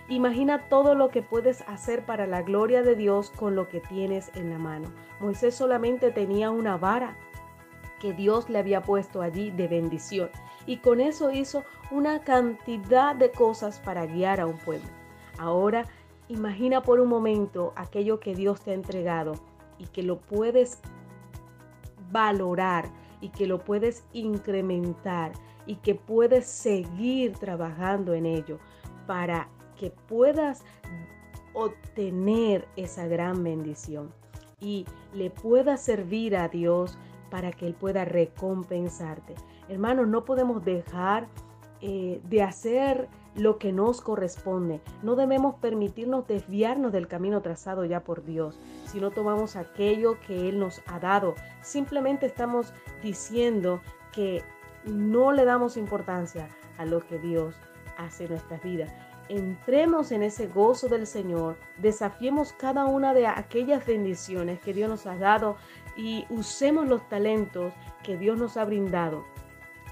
Imagina 0.08 0.68
todo 0.68 0.94
lo 0.94 1.08
que 1.08 1.22
puedes 1.22 1.62
hacer 1.68 2.04
para 2.04 2.26
la 2.26 2.42
gloria 2.42 2.82
de 2.82 2.96
Dios 2.96 3.30
con 3.30 3.54
lo 3.54 3.68
que 3.68 3.80
tienes 3.80 4.30
en 4.34 4.50
la 4.50 4.58
mano. 4.58 4.88
Moisés 5.20 5.54
solamente 5.54 6.10
tenía 6.10 6.50
una 6.50 6.76
vara 6.76 7.16
que 8.00 8.12
Dios 8.12 8.48
le 8.48 8.58
había 8.58 8.82
puesto 8.82 9.22
allí 9.22 9.50
de 9.50 9.68
bendición 9.68 10.30
y 10.66 10.78
con 10.78 11.00
eso 11.00 11.30
hizo 11.30 11.64
una 11.90 12.20
cantidad 12.20 13.14
de 13.14 13.30
cosas 13.30 13.78
para 13.78 14.06
guiar 14.06 14.40
a 14.40 14.46
un 14.46 14.58
pueblo. 14.58 14.99
Ahora 15.40 15.86
imagina 16.28 16.82
por 16.82 17.00
un 17.00 17.08
momento 17.08 17.72
aquello 17.74 18.20
que 18.20 18.34
Dios 18.34 18.60
te 18.60 18.72
ha 18.72 18.74
entregado 18.74 19.32
y 19.78 19.86
que 19.86 20.02
lo 20.02 20.18
puedes 20.18 20.80
valorar 22.12 22.90
y 23.22 23.30
que 23.30 23.46
lo 23.46 23.64
puedes 23.64 24.04
incrementar 24.12 25.32
y 25.64 25.76
que 25.76 25.94
puedes 25.94 26.46
seguir 26.46 27.38
trabajando 27.38 28.12
en 28.12 28.26
ello 28.26 28.58
para 29.06 29.48
que 29.78 29.90
puedas 29.90 30.62
obtener 31.54 32.68
esa 32.76 33.06
gran 33.06 33.42
bendición 33.42 34.12
y 34.60 34.84
le 35.14 35.30
pueda 35.30 35.78
servir 35.78 36.36
a 36.36 36.48
Dios 36.48 36.98
para 37.30 37.50
que 37.50 37.66
Él 37.66 37.72
pueda 37.72 38.04
recompensarte. 38.04 39.36
Hermanos, 39.70 40.06
no 40.06 40.26
podemos 40.26 40.62
dejar 40.66 41.28
eh, 41.80 42.20
de 42.28 42.42
hacer 42.42 43.08
lo 43.40 43.58
que 43.58 43.72
nos 43.72 44.00
corresponde. 44.02 44.80
No 45.02 45.16
debemos 45.16 45.54
permitirnos 45.56 46.26
desviarnos 46.26 46.92
del 46.92 47.08
camino 47.08 47.40
trazado 47.40 47.84
ya 47.84 48.00
por 48.00 48.24
Dios, 48.24 48.58
si 48.86 49.00
no 49.00 49.10
tomamos 49.10 49.56
aquello 49.56 50.18
que 50.26 50.48
Él 50.48 50.58
nos 50.58 50.82
ha 50.86 51.00
dado. 51.00 51.34
Simplemente 51.62 52.26
estamos 52.26 52.72
diciendo 53.02 53.80
que 54.12 54.42
no 54.84 55.32
le 55.32 55.44
damos 55.44 55.76
importancia 55.76 56.48
a 56.76 56.84
lo 56.84 57.00
que 57.00 57.18
Dios 57.18 57.54
hace 57.96 58.24
en 58.24 58.30
nuestras 58.30 58.62
vidas. 58.62 58.92
Entremos 59.30 60.12
en 60.12 60.22
ese 60.22 60.48
gozo 60.48 60.88
del 60.88 61.06
Señor, 61.06 61.56
desafiemos 61.78 62.52
cada 62.52 62.84
una 62.86 63.14
de 63.14 63.26
aquellas 63.26 63.86
bendiciones 63.86 64.60
que 64.60 64.74
Dios 64.74 64.90
nos 64.90 65.06
ha 65.06 65.16
dado 65.16 65.56
y 65.96 66.26
usemos 66.30 66.88
los 66.88 67.08
talentos 67.08 67.72
que 68.02 68.16
Dios 68.16 68.36
nos 68.36 68.56
ha 68.56 68.64
brindado 68.64 69.24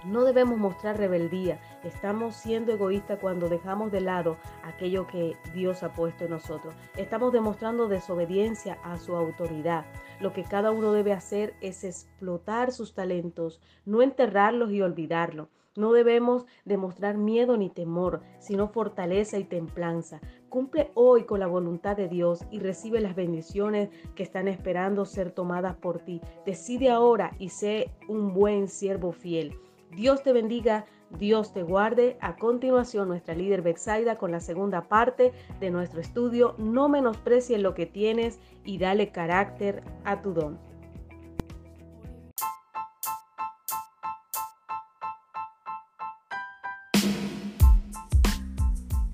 no 0.05 0.25
debemos 0.25 0.59
mostrar 0.59 0.97
rebeldía. 0.97 1.61
Estamos 1.85 2.35
siendo 2.35 2.73
egoístas 2.73 3.19
cuando 3.21 3.49
dejamos 3.49 3.93
de 3.93 4.01
lado 4.01 4.37
aquello 4.65 5.07
que 5.07 5.37
Dios 5.55 5.83
ha 5.83 5.93
puesto 5.93 6.25
en 6.25 6.31
nosotros. 6.31 6.75
Estamos 6.97 7.33
demostrando 7.33 7.89
desobediencia 7.89 8.79
a 8.83 8.99
su 8.99 9.15
autoridad. 9.15 9.87
Lo 10.21 10.33
que 10.33 10.43
cada 10.43 10.73
uno 10.73 10.93
debe 10.93 11.13
hacer 11.13 11.55
es 11.61 11.85
explotar 11.85 12.73
sus 12.73 12.95
talentos, 12.95 13.61
no 13.85 14.03
enterrarlos 14.03 14.73
y 14.73 14.83
olvidarlos. 14.83 15.49
No 15.77 15.93
debemos 15.93 16.45
demostrar 16.65 17.17
miedo 17.17 17.57
ni 17.57 17.71
temor, 17.71 18.23
sino 18.41 18.67
fortaleza 18.67 19.39
y 19.39 19.45
templanza. 19.45 20.21
Cumple 20.49 20.91
hoy 20.95 21.23
con 21.23 21.39
la 21.39 21.47
voluntad 21.47 21.97
de 21.97 22.09
Dios 22.09 22.45
y 22.51 22.59
recibe 22.59 23.01
las 23.01 23.15
bendiciones 23.15 23.91
que 24.17 24.25
están 24.25 24.49
esperando 24.49 25.05
ser 25.05 25.31
tomadas 25.31 25.77
por 25.77 26.01
ti. 26.01 26.21
Decide 26.45 26.91
ahora 26.91 27.31
y 27.39 27.51
sé 27.51 27.93
un 28.09 28.35
buen 28.35 28.67
siervo 28.67 29.13
fiel. 29.13 29.55
Dios 29.93 30.23
te 30.25 30.33
bendiga, 30.33 30.87
Dios 31.11 31.53
te 31.53 31.63
guarde. 31.63 32.17
A 32.21 32.37
continuación, 32.37 33.09
nuestra 33.09 33.35
líder 33.35 33.63
Bexaida 33.63 34.17
con 34.17 34.31
la 34.31 34.41
segunda 34.41 34.89
parte 34.89 35.33
de 35.61 35.71
nuestro 35.71 36.01
estudio. 36.01 36.55
No 36.59 36.89
menosprecies 36.89 37.61
lo 37.61 37.75
que 37.75 37.87
tienes 37.87 38.39
y 38.65 38.79
dale 38.79 39.11
carácter 39.11 39.83
a 40.05 40.21
tu 40.23 40.35
don. 40.35 40.59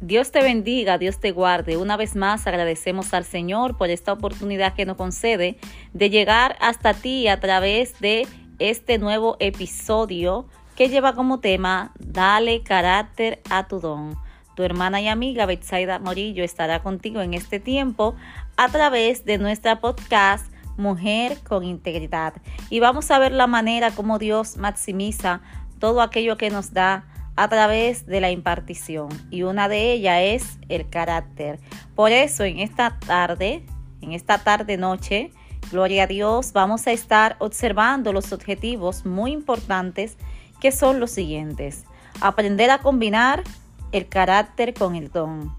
Dios 0.00 0.30
te 0.32 0.42
bendiga, 0.42 0.98
Dios 0.98 1.18
te 1.18 1.32
guarde. 1.32 1.78
Una 1.78 1.96
vez 1.96 2.14
más 2.14 2.46
agradecemos 2.46 3.14
al 3.14 3.24
Señor 3.24 3.78
por 3.78 3.88
esta 3.88 4.12
oportunidad 4.12 4.74
que 4.74 4.84
nos 4.84 4.98
concede 4.98 5.56
de 5.94 6.10
llegar 6.10 6.56
hasta 6.60 6.92
ti 6.92 7.26
a 7.26 7.40
través 7.40 7.98
de 8.00 8.26
este 8.58 8.98
nuevo 8.98 9.38
episodio 9.40 10.46
que 10.76 10.88
lleva 10.88 11.14
como 11.14 11.40
tema 11.40 11.92
Dale 11.98 12.62
carácter 12.62 13.40
a 13.50 13.66
tu 13.66 13.80
don. 13.80 14.16
Tu 14.56 14.62
hermana 14.62 15.00
y 15.00 15.08
amiga 15.08 15.46
Betsaida 15.46 15.98
Morillo 15.98 16.44
estará 16.44 16.82
contigo 16.82 17.20
en 17.20 17.34
este 17.34 17.58
tiempo 17.58 18.14
a 18.56 18.68
través 18.68 19.24
de 19.24 19.38
nuestra 19.38 19.80
podcast 19.80 20.46
Mujer 20.76 21.38
con 21.46 21.64
Integridad. 21.64 22.34
Y 22.70 22.80
vamos 22.80 23.10
a 23.10 23.18
ver 23.18 23.32
la 23.32 23.46
manera 23.46 23.90
como 23.90 24.18
Dios 24.18 24.56
maximiza 24.56 25.40
todo 25.78 26.00
aquello 26.02 26.36
que 26.36 26.50
nos 26.50 26.72
da 26.72 27.04
a 27.36 27.48
través 27.48 28.06
de 28.06 28.20
la 28.20 28.30
impartición. 28.30 29.08
Y 29.30 29.42
una 29.42 29.68
de 29.68 29.92
ellas 29.92 30.20
es 30.22 30.58
el 30.68 30.88
carácter. 30.88 31.58
Por 31.94 32.12
eso 32.12 32.44
en 32.44 32.60
esta 32.60 32.98
tarde, 32.98 33.64
en 34.00 34.12
esta 34.12 34.38
tarde 34.38 34.76
noche, 34.76 35.32
gloria 35.70 36.04
a 36.04 36.06
Dios, 36.06 36.52
vamos 36.52 36.86
a 36.86 36.92
estar 36.92 37.36
observando 37.40 38.12
los 38.12 38.32
objetivos 38.32 39.04
muy 39.04 39.32
importantes 39.32 40.16
que 40.64 40.73
son 40.73 40.99
los 40.99 41.11
siguientes. 41.11 41.85
Aprender 42.23 42.71
a 42.71 42.78
combinar 42.78 43.44
el 43.92 44.09
carácter 44.09 44.73
con 44.73 44.94
el 44.94 45.11
don. 45.11 45.54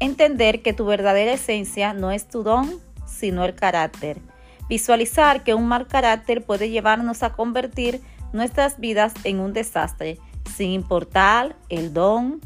Entender 0.00 0.60
que 0.60 0.74
tu 0.74 0.84
verdadera 0.84 1.32
esencia 1.32 1.94
no 1.94 2.10
es 2.10 2.28
tu 2.28 2.42
don, 2.42 2.78
sino 3.06 3.46
el 3.46 3.54
carácter. 3.54 4.20
Visualizar 4.68 5.44
que 5.44 5.54
un 5.54 5.66
mal 5.66 5.86
carácter 5.86 6.44
puede 6.44 6.68
llevarnos 6.68 7.22
a 7.22 7.32
convertir 7.32 8.02
nuestras 8.34 8.78
vidas 8.78 9.14
en 9.24 9.40
un 9.40 9.54
desastre, 9.54 10.18
sin 10.54 10.72
importar 10.72 11.56
el 11.70 11.94
don 11.94 12.42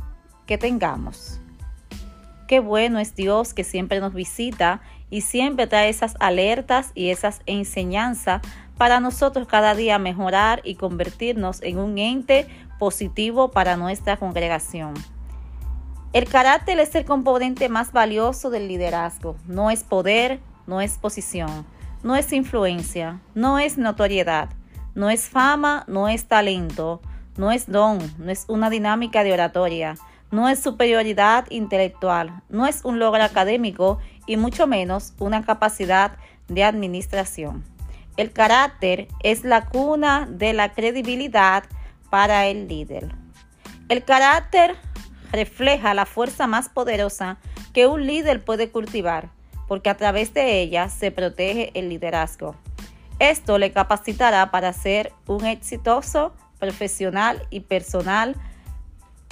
que 0.46 0.56
tengamos. 0.56 1.40
Qué 2.46 2.60
bueno 2.60 3.00
es 3.00 3.16
Dios 3.16 3.54
que 3.54 3.64
siempre 3.64 3.98
nos 3.98 4.14
visita 4.14 4.82
y 5.10 5.22
siempre 5.22 5.66
trae 5.66 5.88
esas 5.88 6.14
alertas 6.20 6.92
y 6.94 7.10
esas 7.10 7.40
enseñanzas 7.46 8.40
para 8.76 9.00
nosotros 9.00 9.46
cada 9.46 9.74
día 9.74 9.98
mejorar 9.98 10.60
y 10.64 10.74
convertirnos 10.74 11.62
en 11.62 11.78
un 11.78 11.98
ente 11.98 12.46
positivo 12.78 13.50
para 13.50 13.76
nuestra 13.76 14.16
congregación. 14.16 14.94
El 16.12 16.28
carácter 16.28 16.78
es 16.78 16.94
el 16.94 17.04
componente 17.04 17.68
más 17.68 17.92
valioso 17.92 18.50
del 18.50 18.68
liderazgo. 18.68 19.36
No 19.46 19.70
es 19.70 19.82
poder, 19.82 20.40
no 20.66 20.80
es 20.80 20.96
posición, 20.98 21.66
no 22.04 22.14
es 22.14 22.32
influencia, 22.32 23.20
no 23.34 23.58
es 23.58 23.78
notoriedad, 23.78 24.50
no 24.94 25.10
es 25.10 25.28
fama, 25.28 25.84
no 25.88 26.08
es 26.08 26.26
talento, 26.26 27.00
no 27.36 27.50
es 27.50 27.70
don, 27.70 27.98
no 28.18 28.30
es 28.30 28.44
una 28.46 28.70
dinámica 28.70 29.24
de 29.24 29.32
oratoria, 29.32 29.96
no 30.30 30.48
es 30.48 30.60
superioridad 30.60 31.46
intelectual, 31.50 32.42
no 32.48 32.66
es 32.66 32.84
un 32.84 32.98
logro 32.98 33.22
académico 33.22 33.98
y 34.26 34.36
mucho 34.36 34.66
menos 34.66 35.14
una 35.18 35.44
capacidad 35.44 36.12
de 36.48 36.62
administración. 36.62 37.64
El 38.16 38.32
carácter 38.32 39.08
es 39.22 39.44
la 39.44 39.66
cuna 39.66 40.26
de 40.30 40.52
la 40.52 40.72
credibilidad 40.72 41.64
para 42.10 42.46
el 42.46 42.68
líder. 42.68 43.14
El 43.88 44.04
carácter 44.04 44.76
refleja 45.32 45.94
la 45.94 46.06
fuerza 46.06 46.46
más 46.46 46.68
poderosa 46.68 47.38
que 47.72 47.88
un 47.88 48.06
líder 48.06 48.44
puede 48.44 48.70
cultivar, 48.70 49.30
porque 49.66 49.90
a 49.90 49.96
través 49.96 50.32
de 50.32 50.60
ella 50.60 50.88
se 50.88 51.10
protege 51.10 51.72
el 51.74 51.88
liderazgo. 51.88 52.54
Esto 53.18 53.58
le 53.58 53.72
capacitará 53.72 54.50
para 54.50 54.72
ser 54.72 55.12
un 55.26 55.44
exitoso 55.44 56.34
profesional 56.58 57.46
y 57.50 57.60
personal 57.60 58.36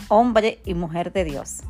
hombre 0.08 0.60
y 0.64 0.74
mujer 0.74 1.12
de 1.12 1.24
Dios. 1.24 1.62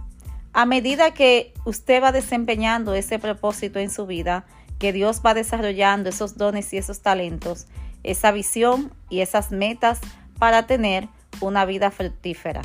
A 0.55 0.67
medida 0.67 1.13
que 1.13 1.55
usted 1.65 2.03
va 2.03 2.13
desempeñando 2.13 2.95
ese 2.95 3.19
propósito 3.19 3.79
en 3.79 3.91
su 3.91 4.07
vida, 4.07 4.45
que 4.83 4.93
Dios 4.93 5.23
va 5.25 5.33
desarrollando 5.33 6.09
esos 6.09 6.37
dones 6.37 6.73
y 6.73 6.77
esos 6.77 7.03
talentos, 7.03 7.69
esa 8.03 8.33
visión 8.33 8.93
y 9.09 9.21
esas 9.21 9.53
metas 9.53 10.01
para 10.41 10.67
tener 10.67 11.09
una 11.41 11.65
vida 11.65 11.93
fructífera. 11.93 12.63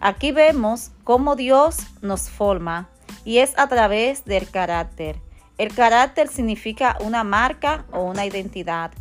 Aquí 0.00 0.32
vemos 0.32 0.92
cómo 1.04 1.36
Dios 1.36 1.76
nos 2.00 2.30
forma 2.30 2.88
y 3.26 3.36
es 3.40 3.52
a 3.58 3.68
través 3.68 4.24
del 4.24 4.48
carácter. 4.48 5.16
El 5.58 5.74
carácter 5.74 6.28
significa 6.28 6.96
una 7.04 7.22
marca 7.22 7.84
o 7.92 8.04
una 8.04 8.24
identidad. 8.24 8.92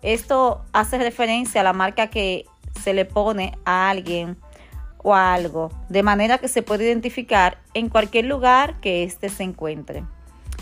Esto 0.00 0.64
hace 0.72 0.96
referencia 0.96 1.62
a 1.62 1.64
la 1.64 1.72
marca 1.72 2.06
que 2.06 2.46
se 2.80 2.94
le 2.94 3.04
pone 3.04 3.58
a 3.64 3.90
alguien 3.90 4.36
o 4.98 5.12
a 5.12 5.34
algo, 5.34 5.72
de 5.88 6.04
manera 6.04 6.38
que 6.38 6.46
se 6.46 6.62
puede 6.62 6.84
identificar 6.84 7.58
en 7.74 7.88
cualquier 7.88 8.26
lugar 8.26 8.78
que 8.80 9.02
éste 9.02 9.28
se 9.28 9.42
encuentre. 9.42 10.04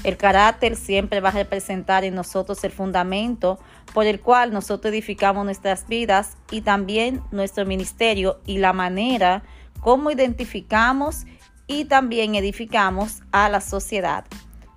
El 0.05 0.17
carácter 0.17 0.77
siempre 0.77 1.21
va 1.21 1.31
a 1.31 1.33
representar 1.33 2.05
en 2.05 2.15
nosotros 2.15 2.63
el 2.65 2.71
fundamento 2.71 3.59
por 3.93 4.07
el 4.07 4.21
cual 4.21 4.53
nosotros 4.53 4.93
edificamos 4.93 5.45
nuestras 5.45 5.89
vidas 5.89 6.37
y 6.51 6.61
también 6.61 7.23
nuestro 7.33 7.67
ministerio 7.67 8.41
y 8.47 8.59
la 8.59 8.73
manera 8.73 9.43
como 9.81 10.11
identificamos 10.11 11.25
y 11.67 11.85
también 11.85 12.35
edificamos 12.35 13.23
a 13.33 13.49
la 13.49 13.61
sociedad. 13.61 14.25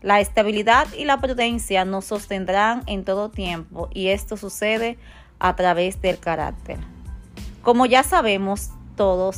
La 0.02 0.20
estabilidad 0.20 0.88
y 0.98 1.06
la 1.06 1.20
prudencia 1.20 1.86
nos 1.86 2.06
sostendrán 2.06 2.82
en 2.88 3.04
todo 3.04 3.30
tiempo 3.30 3.90
y 3.94 4.08
esto 4.08 4.38
sucede 4.38 4.98
a 5.40 5.56
través 5.56 6.02
del 6.02 6.20
carácter. 6.20 6.80
Como 7.62 7.86
ya 7.86 8.02
sabemos, 8.02 8.72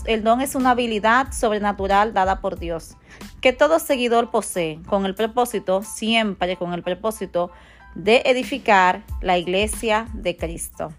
el 0.05 0.23
don 0.23 0.41
es 0.41 0.55
una 0.55 0.71
habilidad 0.71 1.31
sobrenatural 1.31 2.13
dada 2.13 2.41
por 2.41 2.59
Dios, 2.59 2.95
que 3.41 3.53
todo 3.53 3.79
seguidor 3.79 4.31
posee, 4.31 4.79
con 4.87 5.05
el 5.05 5.15
propósito, 5.15 5.83
siempre 5.83 6.57
con 6.57 6.73
el 6.73 6.83
propósito 6.83 7.51
de 7.95 8.23
edificar 8.25 9.03
la 9.21 9.37
iglesia 9.37 10.07
de 10.13 10.35
Cristo. 10.35 10.93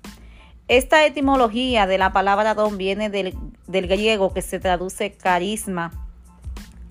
Esta 0.68 1.04
etimología 1.04 1.86
de 1.86 1.98
la 1.98 2.12
palabra 2.12 2.54
don 2.54 2.78
viene 2.78 3.10
del, 3.10 3.34
del 3.66 3.86
griego 3.86 4.32
que 4.32 4.40
se 4.40 4.58
traduce 4.58 5.12
carisma, 5.12 5.92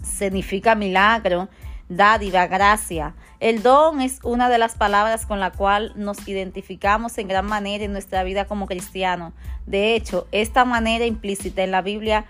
significa 0.04 0.76
milagro, 0.76 1.50
dádiva, 1.90 2.48
gracia. 2.48 3.16
El 3.44 3.62
don 3.62 4.00
es 4.00 4.20
una 4.24 4.48
de 4.48 4.58
las 4.58 4.76
palabras 4.76 5.26
con 5.26 5.42
la 5.42 5.52
cual 5.52 5.92
nos 5.98 6.30
identificamos 6.30 7.18
en 7.18 7.28
gran 7.28 7.46
manera 7.46 7.84
en 7.84 7.92
nuestra 7.92 8.24
vida 8.24 8.46
como 8.46 8.68
cristianos. 8.68 9.34
De 9.66 9.96
hecho, 9.96 10.28
esta 10.32 10.64
manera 10.64 11.06
implícita 11.06 11.62
en 11.62 11.72
la 11.72 11.82
Biblia 11.82 12.24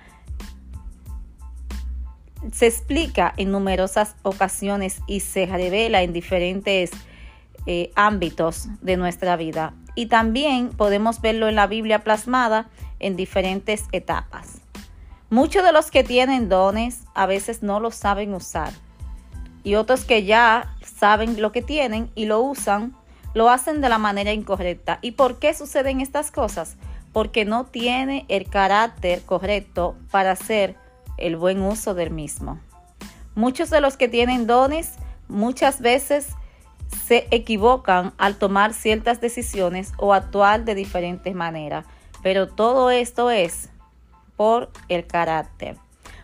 se 2.52 2.66
explica 2.66 3.32
en 3.38 3.52
numerosas 3.52 4.16
ocasiones 4.24 5.02
y 5.06 5.20
se 5.20 5.46
revela 5.46 6.02
en 6.02 6.14
diferentes 6.14 6.90
eh, 7.68 7.92
ámbitos 7.94 8.70
de 8.82 8.98
nuestra 8.98 9.36
vida. 9.36 9.76
Y 9.94 10.08
también 10.08 10.70
podemos 10.70 11.22
verlo 11.22 11.48
en 11.48 11.54
la 11.54 11.68
Biblia 11.68 12.04
plasmada 12.04 12.72
en 12.98 13.16
diferentes 13.16 13.84
etapas. 13.92 14.62
Muchos 15.30 15.64
de 15.64 15.74
los 15.74 15.92
que 15.92 16.04
tienen 16.04 16.50
dones 16.50 17.04
a 17.14 17.28
veces 17.28 17.62
no 17.62 17.80
los 17.80 17.94
saben 17.94 18.34
usar. 18.34 18.74
Y 19.64 19.76
otros 19.76 20.04
que 20.06 20.26
ya 20.26 20.76
saben 20.98 21.42
lo 21.42 21.52
que 21.52 21.62
tienen 21.62 22.10
y 22.16 22.26
lo 22.26 22.42
usan, 22.42 22.96
lo 23.34 23.50
hacen 23.50 23.82
de 23.82 23.90
la 23.90 23.98
manera 23.98 24.32
incorrecta. 24.32 25.00
¿Y 25.02 25.12
por 25.12 25.40
qué 25.40 25.54
suceden 25.54 26.02
estas 26.02 26.32
cosas? 26.32 26.78
Porque 27.12 27.46
no 27.46 27.66
tiene 27.66 28.26
el 28.30 28.50
carácter 28.50 29.22
correcto 29.24 29.96
para 30.12 30.32
hacer 30.32 30.76
el 31.18 31.36
buen 31.36 31.62
uso 31.62 31.94
del 31.94 32.12
mismo. 32.12 32.60
Muchos 33.36 33.70
de 33.70 33.82
los 33.82 33.98
que 33.98 34.08
tienen 34.08 34.48
dones 34.48 34.94
muchas 35.28 35.82
veces 35.82 36.30
se 37.06 37.28
equivocan 37.32 38.14
al 38.18 38.36
tomar 38.38 38.74
ciertas 38.74 39.20
decisiones 39.20 39.92
o 39.98 40.14
actuar 40.14 40.64
de 40.64 40.76
diferentes 40.76 41.34
maneras, 41.34 41.86
pero 42.22 42.48
todo 42.48 42.92
esto 42.92 43.32
es 43.32 43.70
por 44.38 44.72
el 44.90 45.08
carácter. 45.08 45.78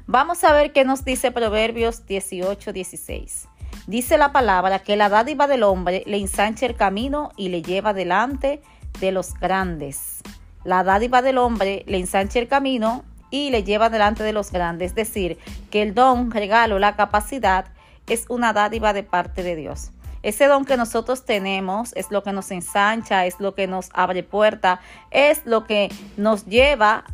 Vamos 0.05 0.43
a 0.43 0.53
ver 0.53 0.71
qué 0.71 0.85
nos 0.85 1.05
dice 1.05 1.31
Proverbios 1.31 2.05
18, 2.05 2.73
16. 2.73 3.48
Dice 3.89 4.19
la 4.19 4.31
palabra 4.31 4.77
que 4.77 4.95
la 4.95 5.09
dádiva 5.09 5.47
del 5.47 5.63
hombre 5.63 6.03
le 6.05 6.17
ensancha 6.17 6.67
el 6.67 6.75
camino 6.75 7.31
y 7.35 7.49
le 7.49 7.63
lleva 7.63 7.91
delante 7.91 8.61
de 8.99 9.11
los 9.11 9.33
grandes. 9.33 10.19
La 10.63 10.83
dádiva 10.83 11.23
del 11.23 11.39
hombre 11.39 11.83
le 11.87 11.97
ensancha 11.97 12.37
el 12.37 12.47
camino 12.47 13.03
y 13.31 13.49
le 13.49 13.63
lleva 13.63 13.89
delante 13.89 14.21
de 14.21 14.31
los 14.31 14.51
grandes. 14.51 14.91
Es 14.91 14.95
decir, 14.95 15.39
que 15.71 15.81
el 15.81 15.95
don, 15.95 16.29
regalo, 16.29 16.77
la 16.77 16.95
capacidad 16.95 17.65
es 18.05 18.25
una 18.29 18.53
dádiva 18.53 18.93
de 18.93 19.01
parte 19.01 19.41
de 19.41 19.55
Dios. 19.55 19.89
Ese 20.21 20.45
don 20.45 20.65
que 20.65 20.77
nosotros 20.77 21.25
tenemos 21.25 21.91
es 21.95 22.11
lo 22.11 22.21
que 22.21 22.31
nos 22.31 22.51
ensancha, 22.51 23.25
es 23.25 23.39
lo 23.39 23.55
que 23.55 23.65
nos 23.65 23.89
abre 23.95 24.21
puerta, 24.21 24.81
es 25.09 25.41
lo 25.45 25.63
que 25.63 25.89
nos 26.15 26.45
lleva 26.45 27.05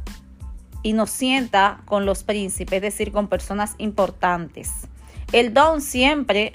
y 0.84 0.92
nos 0.92 1.10
sienta 1.10 1.80
con 1.86 2.06
los 2.06 2.26
príncipes, 2.26 2.76
es 2.76 2.82
decir, 2.82 3.14
con 3.14 3.30
personas 3.30 3.76
importantes. 3.78 4.90
El 5.32 5.54
don 5.54 5.82
siempre, 5.82 6.54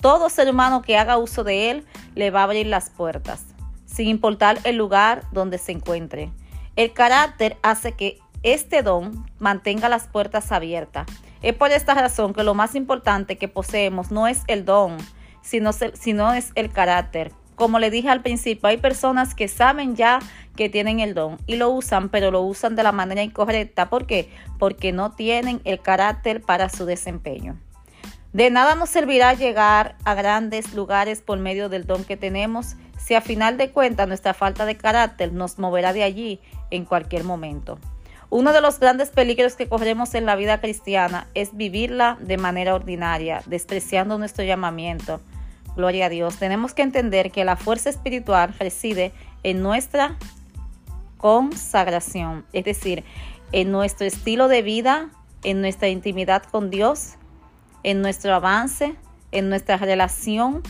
todo 0.00 0.30
ser 0.30 0.50
humano 0.50 0.82
que 0.82 0.96
haga 0.96 1.18
uso 1.18 1.44
de 1.44 1.70
él, 1.70 1.86
le 2.14 2.30
va 2.30 2.40
a 2.40 2.44
abrir 2.44 2.66
las 2.66 2.90
puertas, 2.90 3.44
sin 3.86 4.08
importar 4.08 4.58
el 4.64 4.76
lugar 4.76 5.24
donde 5.32 5.58
se 5.58 5.72
encuentre. 5.72 6.32
El 6.76 6.92
carácter 6.92 7.58
hace 7.62 7.92
que 7.92 8.18
este 8.42 8.82
don 8.82 9.26
mantenga 9.38 9.88
las 9.88 10.08
puertas 10.08 10.50
abiertas. 10.50 11.06
Es 11.42 11.54
por 11.54 11.70
esta 11.70 11.94
razón 11.94 12.32
que 12.32 12.42
lo 12.42 12.54
más 12.54 12.74
importante 12.74 13.36
que 13.36 13.48
poseemos 13.48 14.10
no 14.10 14.26
es 14.26 14.42
el 14.46 14.64
don, 14.64 14.96
sino, 15.42 15.72
sino 15.72 16.32
es 16.32 16.52
el 16.54 16.70
carácter. 16.70 17.32
Como 17.54 17.78
le 17.78 17.90
dije 17.90 18.08
al 18.08 18.22
principio, 18.22 18.68
hay 18.68 18.78
personas 18.78 19.34
que 19.34 19.46
saben 19.46 19.94
ya 19.94 20.20
que 20.56 20.70
tienen 20.70 21.00
el 21.00 21.12
don 21.12 21.36
y 21.46 21.56
lo 21.56 21.70
usan, 21.70 22.08
pero 22.08 22.30
lo 22.30 22.40
usan 22.40 22.76
de 22.76 22.82
la 22.82 22.92
manera 22.92 23.22
incorrecta. 23.22 23.90
¿Por 23.90 24.06
qué? 24.06 24.30
Porque 24.58 24.92
no 24.92 25.12
tienen 25.12 25.60
el 25.64 25.80
carácter 25.80 26.40
para 26.40 26.70
su 26.70 26.86
desempeño. 26.86 27.58
De 28.32 28.50
nada 28.50 28.76
nos 28.76 28.90
servirá 28.90 29.34
llegar 29.34 29.96
a 30.04 30.14
grandes 30.14 30.72
lugares 30.74 31.20
por 31.20 31.38
medio 31.38 31.68
del 31.68 31.86
don 31.86 32.04
que 32.04 32.16
tenemos 32.16 32.76
si 32.96 33.14
a 33.14 33.20
final 33.20 33.56
de 33.56 33.70
cuentas 33.70 34.06
nuestra 34.06 34.34
falta 34.34 34.66
de 34.66 34.76
carácter 34.76 35.32
nos 35.32 35.58
moverá 35.58 35.92
de 35.92 36.04
allí 36.04 36.40
en 36.70 36.84
cualquier 36.84 37.24
momento. 37.24 37.78
Uno 38.28 38.52
de 38.52 38.60
los 38.60 38.78
grandes 38.78 39.10
peligros 39.10 39.56
que 39.56 39.68
corremos 39.68 40.14
en 40.14 40.26
la 40.26 40.36
vida 40.36 40.60
cristiana 40.60 41.26
es 41.34 41.56
vivirla 41.56 42.16
de 42.20 42.36
manera 42.36 42.76
ordinaria, 42.76 43.42
despreciando 43.46 44.18
nuestro 44.18 44.44
llamamiento. 44.44 45.20
Gloria 45.74 46.06
a 46.06 46.08
Dios. 46.08 46.36
Tenemos 46.36 46.72
que 46.72 46.82
entender 46.82 47.32
que 47.32 47.44
la 47.44 47.56
fuerza 47.56 47.90
espiritual 47.90 48.54
reside 48.60 49.12
en 49.42 49.62
nuestra 49.62 50.16
consagración, 51.16 52.44
es 52.52 52.64
decir, 52.64 53.02
en 53.50 53.72
nuestro 53.72 54.06
estilo 54.06 54.46
de 54.46 54.62
vida, 54.62 55.08
en 55.42 55.60
nuestra 55.60 55.88
intimidad 55.88 56.44
con 56.44 56.70
Dios, 56.70 57.14
en 57.82 58.02
nuestro 58.02 58.34
avance, 58.34 58.94
en 59.32 59.48
nuestra 59.48 59.76
relación. 59.76 60.62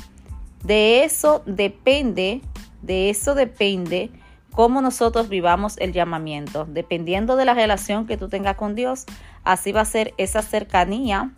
De 0.64 1.05
eso 1.05 1.43
depende, 1.47 2.43
de 2.83 3.11
eso 3.11 3.35
depende 3.35 4.11
cómo 4.52 4.83
nosotros 4.83 5.29
vivamos 5.29 5.76
el 5.79 5.93
llamamiento. 5.93 6.67
Dependiendo 6.67 7.37
de 7.37 7.45
la 7.45 7.55
relación 7.55 8.07
que 8.07 8.17
tú 8.17 8.29
tengas 8.29 8.57
con 8.57 8.75
Dios, 8.75 9.06
así 9.45 9.73
va 9.73 9.82
a 9.82 9.87
ser 9.87 10.15
esa 10.19 10.43
cercanía 10.43 11.32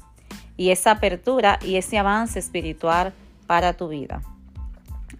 y 0.57 0.71
esa 0.71 0.93
apertura 0.93 1.59
y 1.63 1.77
ese 1.77 1.99
avance 1.99 2.39
espiritual 2.39 3.13
para 3.47 3.75
tu 3.75 3.89
vida. 3.89 4.23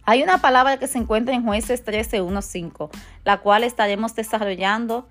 Hay 0.05 0.23
una 0.23 0.39
palabra 0.39 0.79
que 0.79 0.89
se 0.89 0.99
encuentra 0.99 1.35
en 1.35 1.45
jueces 1.45 1.85
13.1.5, 1.85 2.91
la 3.25 3.39
cual 3.39 3.63
estaremos 3.63 4.15
desarrollando 4.17 5.07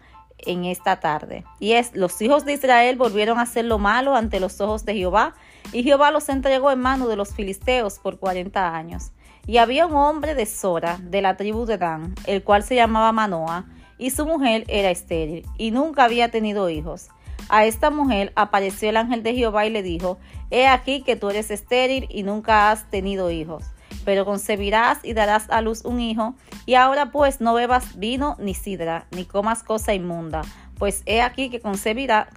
en 0.46 0.66
esta 0.66 1.00
tarde. 1.00 1.44
Y 1.60 1.74
es, 1.74 1.96
los 1.96 2.22
hijos 2.22 2.46
de 2.46 2.54
Israel 2.54 2.98
volvieron 2.98 3.40
a 3.40 3.44
hacer 3.44 3.66
lo 3.66 3.80
malo 3.80 4.16
ante 4.16 4.40
los 4.40 4.60
ojos 4.62 4.86
de 4.86 4.96
Jehová, 4.96 5.34
y 5.74 5.84
Jehová 5.84 6.12
los 6.12 6.30
entregó 6.30 6.72
en 6.72 6.80
manos 6.80 7.08
de 7.08 7.16
los 7.16 7.34
filisteos 7.34 8.00
por 8.00 8.20
40 8.20 8.76
años. 8.76 9.12
Y 9.48 9.58
había 9.58 9.86
un 9.86 9.96
hombre 9.96 10.36
de 10.36 10.46
Sora, 10.46 11.00
de 11.02 11.22
la 11.22 11.38
tribu 11.38 11.66
de 11.66 11.78
Dan, 11.78 12.16
el 12.26 12.44
cual 12.44 12.64
se 12.64 12.76
llamaba 12.76 13.12
Manoah, 13.12 13.66
y 13.98 14.10
su 14.10 14.26
mujer 14.26 14.66
era 14.68 14.90
estéril, 14.90 15.46
y 15.58 15.72
nunca 15.72 16.04
había 16.04 16.32
tenido 16.32 16.70
hijos. 16.70 17.10
A 17.50 17.66
esta 17.66 17.90
mujer 17.90 18.32
apareció 18.36 18.90
el 18.90 18.98
ángel 18.98 19.24
de 19.24 19.36
Jehová 19.36 19.66
y 19.66 19.70
le 19.70 19.84
dijo, 19.84 20.18
He 20.52 20.68
aquí 20.68 21.02
que 21.02 21.16
tú 21.16 21.30
eres 21.30 21.52
estéril 21.52 22.08
y 22.10 22.24
nunca 22.24 22.72
has 22.72 22.90
tenido 22.90 23.30
hijos, 23.32 23.66
pero 24.06 24.26
concebirás 24.26 25.00
y 25.04 25.14
darás 25.14 25.50
a 25.50 25.62
luz 25.62 25.86
un 25.86 26.00
hijo, 26.00 26.36
y 26.66 26.76
ahora 26.76 27.12
pues 27.12 27.42
no 27.42 27.54
bebas 27.54 27.98
vino 27.98 28.36
ni 28.40 28.54
sidra, 28.54 29.08
ni 29.12 29.26
comas 29.26 29.64
cosa 29.64 29.94
inmunda, 29.94 30.42
pues 30.78 31.04
he 31.06 31.22
aquí 31.22 31.50
que 31.50 31.60
concebirá, 31.60 32.30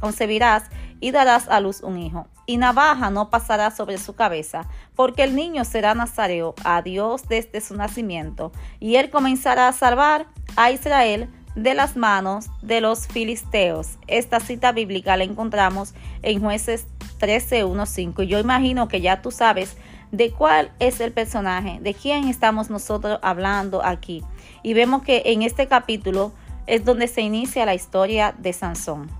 concebirás 0.00 0.64
y 1.00 1.10
darás 1.10 1.48
a 1.48 1.60
luz 1.60 1.82
un 1.82 1.98
hijo. 1.98 2.26
Y 2.46 2.56
navaja 2.56 3.10
no 3.10 3.30
pasará 3.30 3.70
sobre 3.70 3.98
su 3.98 4.14
cabeza, 4.14 4.68
porque 4.96 5.22
el 5.22 5.36
niño 5.36 5.64
será 5.64 5.94
nazareo 5.94 6.54
a 6.64 6.82
Dios 6.82 7.28
desde 7.28 7.60
su 7.60 7.76
nacimiento, 7.76 8.52
y 8.80 8.96
él 8.96 9.10
comenzará 9.10 9.68
a 9.68 9.72
salvar 9.72 10.26
a 10.56 10.70
Israel 10.70 11.28
de 11.54 11.74
las 11.74 11.96
manos 11.96 12.46
de 12.62 12.80
los 12.80 13.06
filisteos. 13.06 13.98
Esta 14.06 14.40
cita 14.40 14.72
bíblica 14.72 15.16
la 15.16 15.24
encontramos 15.24 15.94
en 16.22 16.40
jueces 16.40 16.86
13, 17.18 17.64
1, 17.64 17.86
5. 17.86 18.22
Y 18.22 18.26
yo 18.26 18.38
imagino 18.38 18.88
que 18.88 19.00
ya 19.00 19.22
tú 19.22 19.30
sabes 19.30 19.76
de 20.12 20.30
cuál 20.30 20.70
es 20.78 21.00
el 21.00 21.10
personaje, 21.10 21.78
de 21.80 21.94
quién 21.94 22.28
estamos 22.28 22.70
nosotros 22.70 23.18
hablando 23.22 23.84
aquí. 23.84 24.22
Y 24.62 24.74
vemos 24.74 25.02
que 25.02 25.22
en 25.26 25.42
este 25.42 25.66
capítulo 25.66 26.32
es 26.66 26.84
donde 26.84 27.08
se 27.08 27.22
inicia 27.22 27.66
la 27.66 27.74
historia 27.74 28.34
de 28.38 28.52
Sansón. 28.52 29.10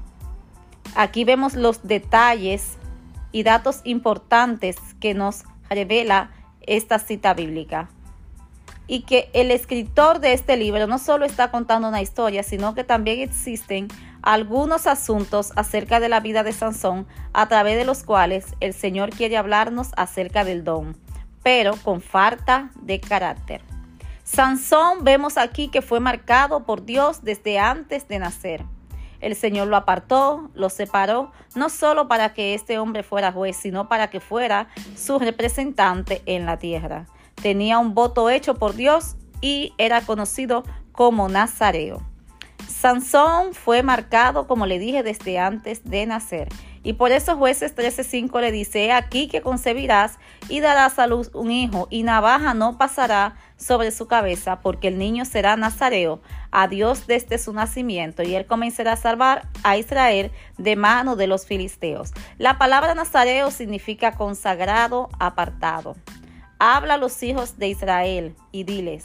Aquí 0.95 1.25
vemos 1.25 1.55
los 1.55 1.83
detalles 1.83 2.77
y 3.33 3.43
datos 3.43 3.81
importantes 3.85 4.77
que 5.01 5.15
nos 5.15 5.45
revela 5.69 6.31
esta 6.61 6.99
cita 6.99 7.33
bíblica. 7.35 7.89
Y 8.87 9.03
que 9.03 9.31
el 9.33 9.51
escritor 9.51 10.21
de 10.21 10.33
este 10.33 10.57
libro 10.57 10.87
no 10.87 10.99
solo 10.99 11.25
está 11.25 11.51
contando 11.51 11.89
una 11.89 12.03
historia, 12.03 12.43
sino 12.43 12.75
que 12.75 12.85
también 12.85 13.21
existen 13.21 13.89
algunos 14.23 14.87
asuntos 14.87 15.53
acerca 15.57 16.01
de 16.01 16.09
la 16.09 16.21
vida 16.21 16.43
de 16.43 16.53
Sansón 16.53 17.07
a 17.33 17.49
través 17.49 17.77
de 17.77 17.85
los 17.85 18.05
cuales 18.05 18.47
el 18.61 18.73
Señor 18.73 19.11
quiere 19.11 19.37
hablarnos 19.37 19.91
acerca 19.97 20.45
del 20.45 20.65
don, 20.65 20.97
pero 21.43 21.77
con 21.77 22.01
falta 22.01 22.71
de 22.81 23.01
carácter. 23.01 23.63
Sansón 24.25 25.03
vemos 25.03 25.37
aquí 25.37 25.69
que 25.69 25.83
fue 25.83 26.01
marcado 26.01 26.65
por 26.65 26.85
Dios 26.85 27.23
desde 27.23 27.59
antes 27.59 28.07
de 28.09 28.19
nacer. 28.21 28.65
El 29.21 29.37
Señor 29.37 29.69
lo 29.69 29.77
apartó, 29.77 30.51
lo 30.55 30.69
separó, 30.69 31.31
no 31.55 31.69
solo 31.69 32.09
para 32.09 32.35
que 32.35 32.55
este 32.55 32.79
hombre 32.79 33.03
fuera 33.03 33.33
juez, 33.33 33.57
sino 33.57 33.89
para 33.89 34.11
que 34.11 34.21
fuera 34.21 34.69
su 34.97 35.19
representante 35.19 36.23
en 36.27 36.45
la 36.45 36.59
tierra. 36.59 37.07
Tenía 37.35 37.79
un 37.79 37.95
voto 37.95 38.31
hecho 38.31 38.55
por 38.55 38.75
Dios 38.75 39.17
y 39.41 39.73
era 39.79 40.03
conocido 40.03 40.65
como 40.93 41.29
Nazareo. 41.29 42.03
Sansón 42.69 43.55
fue 43.55 43.83
marcado, 43.83 44.47
como 44.47 44.67
le 44.67 44.79
dije, 44.79 45.03
desde 45.03 45.39
antes 45.39 45.85
de 45.85 46.07
nacer. 46.07 46.49
Y 46.85 46.95
por 46.95 47.13
eso 47.13 47.37
jueces 47.37 47.77
13:5 47.77 48.41
le 48.41 48.51
dice, 48.51 48.91
aquí 48.91 49.29
que 49.29 49.41
concebirás 49.41 50.19
y 50.49 50.59
darás 50.59 50.99
a 50.99 51.07
luz 51.07 51.31
un 51.33 51.53
hijo, 51.53 51.87
y 51.91 52.03
navaja 52.03 52.55
no 52.55 52.79
pasará 52.79 53.37
sobre 53.57 53.93
su 53.93 54.09
cabeza, 54.09 54.61
porque 54.61 54.89
el 54.89 54.99
niño 54.99 55.25
será 55.25 55.57
nazareo 55.57 56.21
a 56.51 56.67
Dios 56.67 57.07
desde 57.07 57.39
su 57.39 57.53
nacimiento, 57.53 58.25
y 58.25 58.35
él 58.35 58.47
comenzará 58.47 58.95
a 58.95 58.97
salvar 58.97 59.49
a 59.63 59.77
Israel 59.77 60.33
de 60.59 60.75
mano 60.75 61.15
de 61.15 61.29
los 61.29 61.47
filisteos. 61.47 62.13
La 62.39 62.59
palabra 62.59 62.97
nazareo 62.97 63.53
significa 63.53 64.17
consagrado, 64.17 65.09
apartado. 65.21 65.95
Habla 66.65 66.95
a 66.95 66.97
los 66.97 67.21
hijos 67.25 67.59
de 67.59 67.67
Israel 67.67 68.37
y 68.53 68.63
diles, 68.63 69.05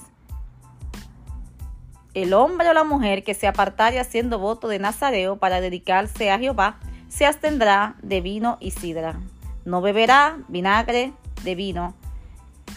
el 2.14 2.36
hombre 2.36 2.70
o 2.70 2.74
la 2.74 2.84
mujer 2.84 3.24
que 3.24 3.34
se 3.34 3.48
apartare 3.48 4.00
haciendo 4.00 4.38
voto 4.38 4.68
de 4.68 4.78
nazareo 4.78 5.38
para 5.38 5.60
dedicarse 5.60 6.30
a 6.30 6.38
Jehová, 6.38 6.78
se 7.10 7.26
abstendrá 7.26 7.96
de 8.04 8.22
vino 8.22 8.58
y 8.60 8.70
sidra. 8.70 9.20
No 9.66 9.82
beberá 9.82 10.38
vinagre 10.50 11.14
de 11.44 11.56
vino, 11.56 11.96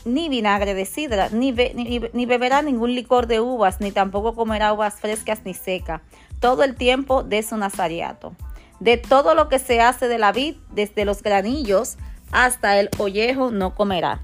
ni 0.06 0.30
vinagre 0.30 0.72
de 0.72 0.86
sidra, 0.86 1.28
ni, 1.28 1.52
ni, 1.52 2.24
beberá 2.24 2.62
ningún 2.62 2.94
licor 2.94 3.26
de 3.26 3.38
uvas, 3.38 3.82
ni 3.82 3.92
tampoco 3.92 4.34
comerá 4.34 4.72
uvas 4.72 4.94
frescas 4.94 5.40
ni 5.44 5.52
secas, 5.52 6.00
todo 6.40 6.64
el 6.64 6.74
tiempo 6.74 7.22
de 7.22 7.42
su 7.42 7.58
nazariato. 7.58 8.32
De 8.78 8.96
todo 8.96 9.34
lo 9.34 9.50
que 9.50 9.58
se 9.58 9.82
hace 9.82 10.08
de 10.08 10.16
la 10.16 10.32
vid, 10.32 10.56
desde 10.72 11.04
los 11.04 11.22
granillos 11.22 11.98
hasta 12.32 12.80
el 12.80 12.88
ollejo, 12.96 13.50
no 13.50 13.74
comerá. 13.74 14.22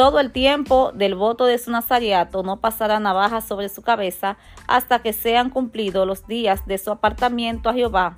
Todo 0.00 0.18
el 0.18 0.32
tiempo 0.32 0.92
del 0.94 1.14
voto 1.14 1.44
de 1.44 1.58
su 1.58 1.70
nazariato 1.70 2.42
no 2.42 2.56
pasará 2.56 2.98
navaja 3.00 3.42
sobre 3.42 3.68
su 3.68 3.82
cabeza 3.82 4.38
hasta 4.66 5.00
que 5.02 5.12
sean 5.12 5.50
cumplidos 5.50 6.06
los 6.06 6.26
días 6.26 6.64
de 6.64 6.78
su 6.78 6.90
apartamiento 6.90 7.68
a 7.68 7.74
Jehová 7.74 8.16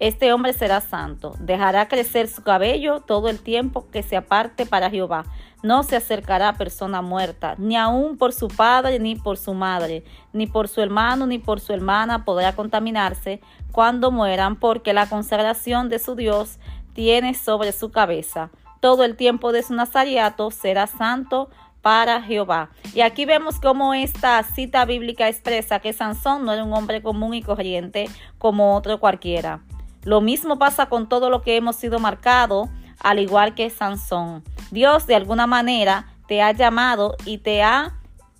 este 0.00 0.32
hombre 0.32 0.52
será 0.52 0.80
santo, 0.80 1.34
dejará 1.40 1.88
crecer 1.88 2.28
su 2.28 2.44
cabello 2.44 3.00
todo 3.00 3.28
el 3.28 3.40
tiempo 3.40 3.88
que 3.90 4.04
se 4.04 4.16
aparte 4.16 4.64
para 4.64 4.90
Jehová. 4.90 5.24
No 5.64 5.82
se 5.82 5.96
acercará 5.96 6.50
a 6.50 6.56
persona 6.56 7.02
muerta, 7.02 7.56
ni 7.58 7.76
aun 7.76 8.16
por 8.16 8.32
su 8.32 8.46
padre, 8.46 9.00
ni 9.00 9.16
por 9.16 9.38
su 9.38 9.54
madre, 9.54 10.04
ni 10.32 10.46
por 10.46 10.68
su 10.68 10.82
hermano, 10.82 11.26
ni 11.26 11.40
por 11.40 11.58
su 11.58 11.72
hermana 11.72 12.24
podrá 12.24 12.54
contaminarse 12.54 13.40
cuando 13.72 14.12
mueran, 14.12 14.54
porque 14.54 14.92
la 14.92 15.08
consagración 15.08 15.88
de 15.88 15.98
su 15.98 16.14
Dios 16.14 16.60
tiene 16.92 17.34
sobre 17.34 17.72
su 17.72 17.90
cabeza. 17.90 18.50
Todo 18.80 19.04
el 19.04 19.16
tiempo 19.16 19.52
de 19.52 19.62
su 19.62 19.74
nazariato 19.74 20.50
será 20.50 20.86
santo 20.86 21.50
para 21.82 22.22
Jehová. 22.22 22.70
Y 22.94 23.00
aquí 23.00 23.24
vemos 23.24 23.60
cómo 23.60 23.94
esta 23.94 24.42
cita 24.42 24.84
bíblica 24.84 25.28
expresa 25.28 25.80
que 25.80 25.92
Sansón 25.92 26.44
no 26.44 26.52
era 26.52 26.64
un 26.64 26.72
hombre 26.72 27.02
común 27.02 27.34
y 27.34 27.42
corriente 27.42 28.08
como 28.38 28.76
otro 28.76 29.00
cualquiera. 29.00 29.60
Lo 30.02 30.20
mismo 30.20 30.58
pasa 30.58 30.86
con 30.86 31.08
todo 31.08 31.30
lo 31.30 31.42
que 31.42 31.56
hemos 31.56 31.76
sido 31.76 31.98
marcado, 31.98 32.68
al 33.00 33.18
igual 33.18 33.54
que 33.54 33.70
Sansón. 33.70 34.44
Dios 34.70 35.06
de 35.06 35.14
alguna 35.14 35.46
manera 35.46 36.12
te 36.26 36.42
ha 36.42 36.52
llamado 36.52 37.16
y 37.24 37.38
te 37.38 37.62
ha 37.62 37.94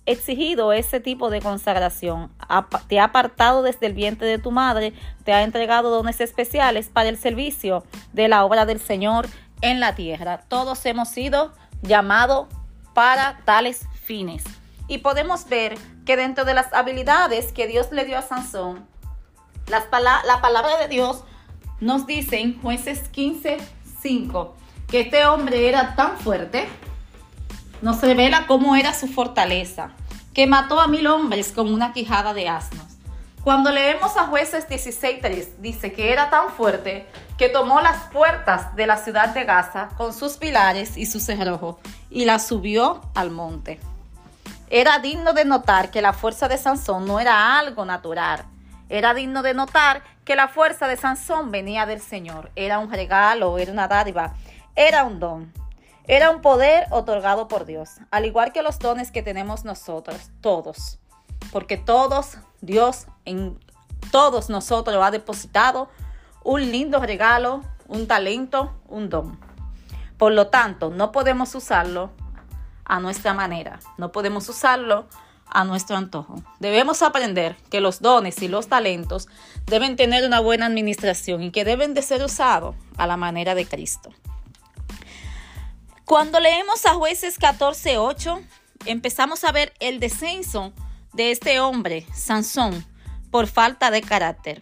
exigido 0.05 0.73
ese 0.73 0.99
tipo 0.99 1.29
de 1.29 1.41
consagración. 1.41 2.31
Te 2.87 2.99
ha 2.99 3.05
apartado 3.05 3.61
desde 3.61 3.85
el 3.85 3.93
vientre 3.93 4.27
de 4.27 4.39
tu 4.39 4.51
madre, 4.51 4.93
te 5.23 5.33
ha 5.33 5.43
entregado 5.43 5.91
dones 5.91 6.19
especiales 6.19 6.89
para 6.89 7.09
el 7.09 7.17
servicio 7.17 7.83
de 8.13 8.27
la 8.27 8.43
obra 8.43 8.65
del 8.65 8.79
Señor 8.79 9.27
en 9.61 9.79
la 9.79 9.95
tierra. 9.95 10.41
Todos 10.47 10.85
hemos 10.85 11.09
sido 11.09 11.53
llamados 11.81 12.47
para 12.93 13.39
tales 13.45 13.85
fines. 14.03 14.43
Y 14.87 14.99
podemos 14.99 15.47
ver 15.47 15.77
que 16.05 16.17
dentro 16.17 16.45
de 16.45 16.53
las 16.53 16.73
habilidades 16.73 17.51
que 17.51 17.67
Dios 17.67 17.91
le 17.91 18.05
dio 18.05 18.17
a 18.17 18.21
Sansón, 18.21 18.87
la 19.67 19.89
palabra 20.41 20.77
de 20.77 20.87
Dios 20.87 21.23
nos 21.79 22.07
dicen 22.07 22.59
jueces 22.61 23.07
15, 23.09 23.57
5, 24.01 24.55
que 24.87 25.01
este 25.01 25.25
hombre 25.25 25.69
era 25.69 25.95
tan 25.95 26.17
fuerte, 26.17 26.67
nos 27.81 28.01
revela 28.01 28.47
cómo 28.47 28.75
era 28.75 28.93
su 28.93 29.07
fortaleza, 29.07 29.91
que 30.33 30.47
mató 30.47 30.79
a 30.81 30.87
mil 30.87 31.07
hombres 31.07 31.51
con 31.51 31.71
una 31.71 31.93
quijada 31.93 32.33
de 32.33 32.49
asnos. 32.49 32.88
Cuando 33.43 33.71
leemos 33.71 34.17
a 34.17 34.27
jueces 34.27 34.67
16.3, 34.67 35.57
dice 35.59 35.93
que 35.93 36.11
era 36.11 36.29
tan 36.29 36.49
fuerte 36.49 37.07
que 37.37 37.49
tomó 37.49 37.79
las 37.79 38.09
puertas 38.11 38.75
de 38.75 38.85
la 38.85 38.97
ciudad 38.97 39.29
de 39.29 39.45
Gaza 39.45 39.89
con 39.97 40.13
sus 40.13 40.37
pilares 40.37 40.97
y 40.97 41.05
sus 41.05 41.23
cerrojos 41.23 41.77
y 42.09 42.25
las 42.25 42.45
subió 42.45 43.01
al 43.15 43.31
monte. 43.31 43.79
Era 44.69 44.99
digno 44.99 45.33
de 45.33 45.45
notar 45.45 45.89
que 45.89 46.01
la 46.01 46.13
fuerza 46.13 46.47
de 46.47 46.57
Sansón 46.57 47.05
no 47.05 47.19
era 47.19 47.57
algo 47.57 47.85
natural, 47.85 48.45
era 48.89 49.13
digno 49.13 49.43
de 49.43 49.53
notar 49.53 50.01
que 50.25 50.35
la 50.35 50.47
fuerza 50.47 50.87
de 50.87 50.97
Sansón 50.97 51.51
venía 51.51 51.85
del 51.85 52.01
Señor. 52.01 52.51
Era 52.55 52.79
un 52.79 52.91
regalo, 52.91 53.57
era 53.59 53.71
una 53.71 53.87
dádiva, 53.87 54.33
era 54.75 55.03
un 55.03 55.19
don. 55.19 55.53
Era 56.07 56.31
un 56.31 56.41
poder 56.41 56.87
otorgado 56.89 57.47
por 57.47 57.65
Dios, 57.65 57.97
al 58.09 58.25
igual 58.25 58.51
que 58.51 58.63
los 58.63 58.79
dones 58.79 59.11
que 59.11 59.21
tenemos 59.21 59.63
nosotros, 59.63 60.31
todos. 60.41 60.97
Porque 61.51 61.77
todos, 61.77 62.37
Dios 62.61 63.05
en 63.29 63.59
todos 64.11 64.49
nosotros 64.49 64.97
ha 65.03 65.11
depositado 65.11 65.89
un 66.43 66.71
lindo 66.71 66.99
regalo, 66.99 67.63
un 67.87 68.07
talento, 68.07 68.73
un 68.87 69.09
don. 69.09 69.39
Por 70.17 70.33
lo 70.33 70.47
tanto, 70.47 70.89
no 70.89 71.11
podemos 71.11 71.53
usarlo 71.55 72.11
a 72.85 72.99
nuestra 72.99 73.33
manera, 73.33 73.79
no 73.97 74.11
podemos 74.11 74.49
usarlo 74.49 75.07
a 75.45 75.63
nuestro 75.63 75.97
antojo. 75.97 76.43
Debemos 76.59 77.01
aprender 77.01 77.55
que 77.69 77.81
los 77.81 78.01
dones 78.01 78.41
y 78.41 78.47
los 78.47 78.67
talentos 78.67 79.27
deben 79.65 79.95
tener 79.95 80.25
una 80.25 80.39
buena 80.39 80.65
administración 80.65 81.43
y 81.43 81.51
que 81.51 81.65
deben 81.65 81.93
de 81.93 82.01
ser 82.01 82.23
usados 82.23 82.75
a 82.97 83.07
la 83.07 83.17
manera 83.17 83.55
de 83.55 83.65
Cristo. 83.65 84.11
Cuando 86.05 86.39
leemos 86.39 86.85
a 86.85 86.95
jueces 86.95 87.39
14.8, 87.39 88.41
empezamos 88.85 89.43
a 89.43 89.51
ver 89.51 89.73
el 89.79 89.99
descenso 89.99 90.73
de 91.13 91.31
este 91.31 91.59
hombre, 91.59 92.05
Sansón, 92.13 92.85
por 93.31 93.47
falta 93.47 93.91
de 93.91 94.01
carácter. 94.01 94.61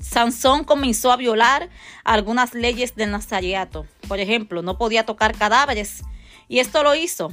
Sansón 0.00 0.64
comenzó 0.64 1.10
a 1.10 1.16
violar 1.16 1.68
algunas 2.04 2.54
leyes 2.54 2.94
del 2.94 3.10
Nazareato. 3.10 3.86
Por 4.06 4.20
ejemplo, 4.20 4.62
no 4.62 4.78
podía 4.78 5.04
tocar 5.04 5.36
cadáveres. 5.36 6.02
Y 6.48 6.60
esto 6.60 6.82
lo 6.82 6.94
hizo 6.94 7.32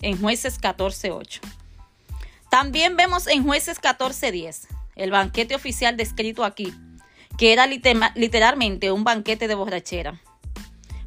en 0.00 0.18
jueces 0.20 0.60
14.8. 0.60 1.40
También 2.48 2.96
vemos 2.96 3.26
en 3.26 3.44
jueces 3.44 3.80
14.10, 3.80 4.66
el 4.94 5.10
banquete 5.10 5.54
oficial 5.54 5.96
descrito 5.96 6.44
aquí, 6.44 6.72
que 7.36 7.52
era 7.52 7.66
literalmente 7.66 8.92
un 8.92 9.04
banquete 9.04 9.48
de 9.48 9.54
borrachera. 9.54 10.20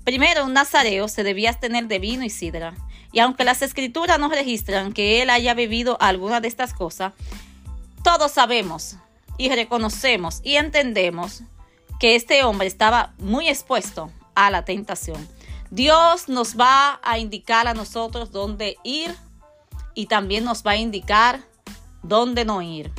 Primero, 0.03 0.45
un 0.45 0.53
nazareo 0.53 1.08
se 1.08 1.23
debía 1.23 1.53
tener 1.53 1.88
de 1.88 1.99
vino 1.99 2.23
y 2.23 2.29
sidra, 2.29 2.75
y 3.12 3.19
aunque 3.19 3.45
las 3.45 3.62
escrituras 3.62 4.19
no 4.19 4.29
registran 4.29 4.93
que 4.93 5.21
él 5.21 5.29
haya 5.29 5.53
bebido 5.53 5.97
alguna 6.01 6.41
de 6.41 6.49
estas 6.49 6.73
cosas, 6.73 7.13
todos 8.03 8.32
sabemos 8.32 8.97
y 9.39 9.49
reconocemos 9.49 10.41
y 10.43 10.58
entendemos 10.58 11.41
que 11.99 12.15
este 12.15 12.43
hombre 12.43 12.67
estaba 12.67 13.13
muy 13.17 13.47
expuesto 13.47 14.12
a 14.36 14.52
la 14.52 14.65
tentación. 14.65 15.28
Dios 15.71 16.28
nos 16.28 16.60
va 16.60 16.99
a 17.02 17.17
indicar 17.17 17.67
a 17.67 17.73
nosotros 17.73 18.32
dónde 18.32 18.75
ir 18.84 19.15
y 19.95 20.08
también 20.08 20.43
nos 20.43 20.63
va 20.63 20.71
a 20.71 20.78
indicar 20.78 21.39
dónde 22.04 22.43
no 22.43 22.62
ir. 22.62 22.91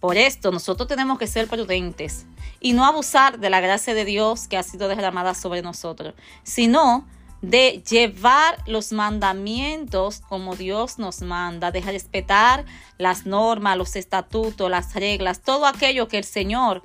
Por 0.00 0.16
esto 0.16 0.50
nosotros 0.52 0.88
tenemos 0.88 1.18
que 1.18 1.26
ser 1.26 1.48
prudentes 1.48 2.24
y 2.58 2.72
no 2.72 2.86
abusar 2.86 3.38
de 3.38 3.50
la 3.50 3.60
gracia 3.60 3.92
de 3.92 4.06
Dios 4.06 4.48
que 4.48 4.56
ha 4.56 4.62
sido 4.62 4.88
derramada 4.88 5.34
sobre 5.34 5.60
nosotros, 5.60 6.14
sino 6.44 7.06
de 7.42 7.82
llevar 7.88 8.62
los 8.66 8.92
mandamientos 8.92 10.20
como 10.20 10.56
Dios 10.56 10.98
nos 10.98 11.22
manda, 11.22 11.70
de 11.70 11.80
respetar 11.80 12.64
las 12.98 13.26
normas, 13.26 13.78
los 13.78 13.96
estatutos, 13.96 14.70
las 14.70 14.94
reglas, 14.94 15.40
todo 15.42 15.66
aquello 15.66 16.08
que 16.08 16.18
el 16.18 16.24
Señor 16.24 16.82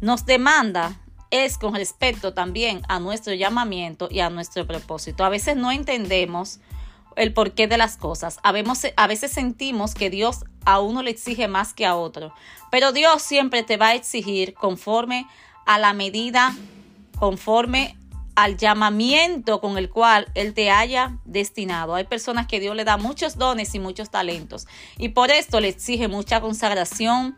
nos 0.00 0.26
demanda 0.26 1.00
es 1.30 1.58
con 1.58 1.74
respecto 1.74 2.32
también 2.32 2.82
a 2.88 3.00
nuestro 3.00 3.34
llamamiento 3.34 4.08
y 4.10 4.20
a 4.20 4.30
nuestro 4.30 4.66
propósito. 4.66 5.24
A 5.24 5.28
veces 5.28 5.56
no 5.56 5.70
entendemos 5.70 6.60
el 7.18 7.32
porqué 7.32 7.66
de 7.66 7.76
las 7.76 7.96
cosas. 7.96 8.38
A 8.42 8.52
veces, 8.52 9.32
sentimos 9.32 9.94
que 9.94 10.08
Dios 10.08 10.44
a 10.64 10.80
uno 10.80 11.02
le 11.02 11.10
exige 11.10 11.48
más 11.48 11.74
que 11.74 11.84
a 11.84 11.96
otro, 11.96 12.32
pero 12.70 12.92
Dios 12.92 13.22
siempre 13.22 13.62
te 13.62 13.76
va 13.76 13.88
a 13.88 13.94
exigir 13.94 14.54
conforme 14.54 15.26
a 15.66 15.78
la 15.78 15.92
medida, 15.92 16.54
conforme 17.18 17.97
al 18.38 18.56
llamamiento 18.56 19.60
con 19.60 19.78
el 19.78 19.90
cual 19.90 20.30
Él 20.36 20.54
te 20.54 20.70
haya 20.70 21.18
destinado. 21.24 21.96
Hay 21.96 22.04
personas 22.04 22.46
que 22.46 22.60
Dios 22.60 22.76
le 22.76 22.84
da 22.84 22.96
muchos 22.96 23.36
dones 23.36 23.74
y 23.74 23.80
muchos 23.80 24.10
talentos 24.10 24.68
y 24.96 25.08
por 25.08 25.32
esto 25.32 25.58
le 25.58 25.66
exige 25.66 26.06
mucha 26.06 26.40
consagración, 26.40 27.36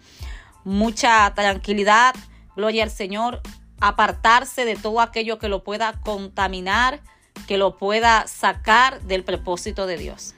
mucha 0.62 1.32
tranquilidad, 1.34 2.14
gloria 2.54 2.82
al 2.82 2.90
Señor, 2.90 3.40
apartarse 3.80 4.66
de 4.66 4.76
todo 4.76 5.00
aquello 5.00 5.38
que 5.38 5.48
lo 5.48 5.64
pueda 5.64 5.98
contaminar, 6.02 7.00
que 7.48 7.56
lo 7.56 7.78
pueda 7.78 8.26
sacar 8.26 9.00
del 9.00 9.24
propósito 9.24 9.86
de 9.86 9.96
Dios. 9.96 10.34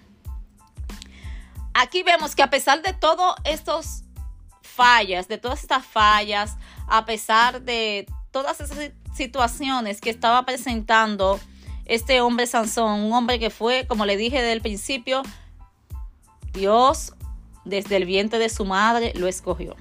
Aquí 1.75 2.05
vemos 2.05 2.37
que 2.37 2.45
a 2.45 2.51
pesar 2.51 2.83
de 2.83 2.93
todas 2.93 3.35
estas 3.43 4.05
fallas, 4.63 5.27
de 5.27 5.39
todas 5.39 5.65
estas 5.65 5.85
fallas, 5.85 6.57
a 6.87 7.05
pesar 7.05 7.63
de 7.63 8.07
todas 8.31 8.61
esas 8.61 8.93
situaciones 9.15 10.01
que 10.01 10.11
estaba 10.11 10.45
presentando 10.45 11.39
este 11.85 12.21
hombre 12.21 12.47
Sansón, 12.47 13.01
un 13.01 13.13
hombre 13.13 13.39
que 13.39 13.51
fue, 13.51 13.87
como 13.87 14.07
le 14.07 14.17
dije 14.17 14.37
desde 14.37 14.53
el 14.53 14.61
principio, 14.61 15.23
Dios 16.53 17.15
desde 17.65 17.97
el 17.97 18.07
vientre 18.07 18.39
de 18.39 18.49
su 18.49 18.65
madre 18.65 19.13
lo 19.15 19.29
escogió. 19.29 19.77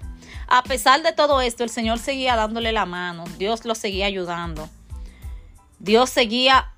A 0.47 0.63
pesar 0.63 1.01
de 1.01 1.13
todo 1.13 1.41
esto, 1.41 1.63
el 1.63 1.69
Señor 1.69 1.99
seguía 1.99 2.35
dándole 2.35 2.71
la 2.71 2.85
mano, 2.85 3.23
Dios 3.37 3.65
lo 3.65 3.75
seguía 3.75 4.05
ayudando. 4.05 4.67
Dios 5.79 6.09
seguía 6.09 6.71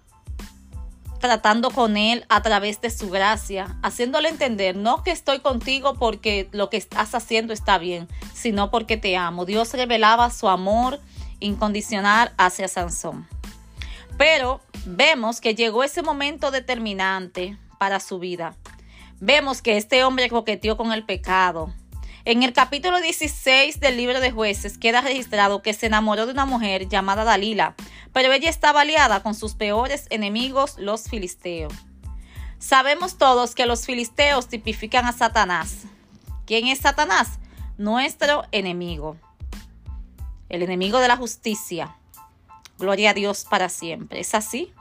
tratando 1.19 1.71
con 1.71 1.95
él 1.95 2.25
a 2.27 2.41
través 2.41 2.81
de 2.81 2.89
su 2.89 3.09
gracia, 3.09 3.77
haciéndole 3.81 4.27
entender, 4.27 4.75
no 4.75 5.03
que 5.03 5.11
estoy 5.11 5.39
contigo 5.39 5.93
porque 5.93 6.49
lo 6.51 6.69
que 6.69 6.75
estás 6.75 7.15
haciendo 7.15 7.53
está 7.53 7.77
bien, 7.77 8.09
sino 8.33 8.69
porque 8.69 8.97
te 8.97 9.15
amo. 9.15 9.45
Dios 9.45 9.73
revelaba 9.73 10.29
su 10.29 10.49
amor 10.49 10.99
incondicional 11.43 12.33
hacia 12.37 12.67
Sansón. 12.67 13.27
Pero 14.17 14.61
vemos 14.85 15.41
que 15.41 15.55
llegó 15.55 15.83
ese 15.83 16.01
momento 16.01 16.51
determinante 16.51 17.57
para 17.79 17.99
su 17.99 18.19
vida. 18.19 18.55
Vemos 19.19 19.61
que 19.61 19.77
este 19.77 20.03
hombre 20.03 20.29
coqueteó 20.29 20.77
con 20.77 20.91
el 20.91 21.05
pecado. 21.05 21.73
En 22.25 22.41
el 22.43 22.53
capítulo 22.53 23.01
16 23.01 23.79
del 23.79 23.97
libro 23.97 24.21
de 24.21 24.31
jueces 24.31 24.77
queda 24.77 25.01
registrado 25.01 25.61
que 25.61 25.73
se 25.73 25.87
enamoró 25.87 26.25
de 26.25 26.31
una 26.31 26.45
mujer 26.45 26.87
llamada 26.87 27.25
Dalila, 27.25 27.75
pero 28.13 28.31
ella 28.31 28.49
estaba 28.49 28.81
aliada 28.81 29.21
con 29.21 29.35
sus 29.35 29.55
peores 29.55 30.07
enemigos, 30.09 30.75
los 30.77 31.09
filisteos. 31.09 31.73
Sabemos 32.59 33.17
todos 33.17 33.55
que 33.55 33.65
los 33.65 33.85
filisteos 33.85 34.47
tipifican 34.47 35.05
a 35.05 35.11
Satanás. 35.11 35.79
¿Quién 36.45 36.67
es 36.67 36.79
Satanás? 36.79 37.39
Nuestro 37.77 38.45
enemigo. 38.51 39.17
El 40.53 40.61
enemigo 40.61 40.99
de 40.99 41.07
la 41.07 41.17
justicia. 41.17 41.95
Gloria 42.77 43.09
a 43.09 43.13
Dios 43.15 43.43
para 43.49 43.69
siempre. 43.69 44.19
¿Es 44.19 44.35
así? 44.35 44.71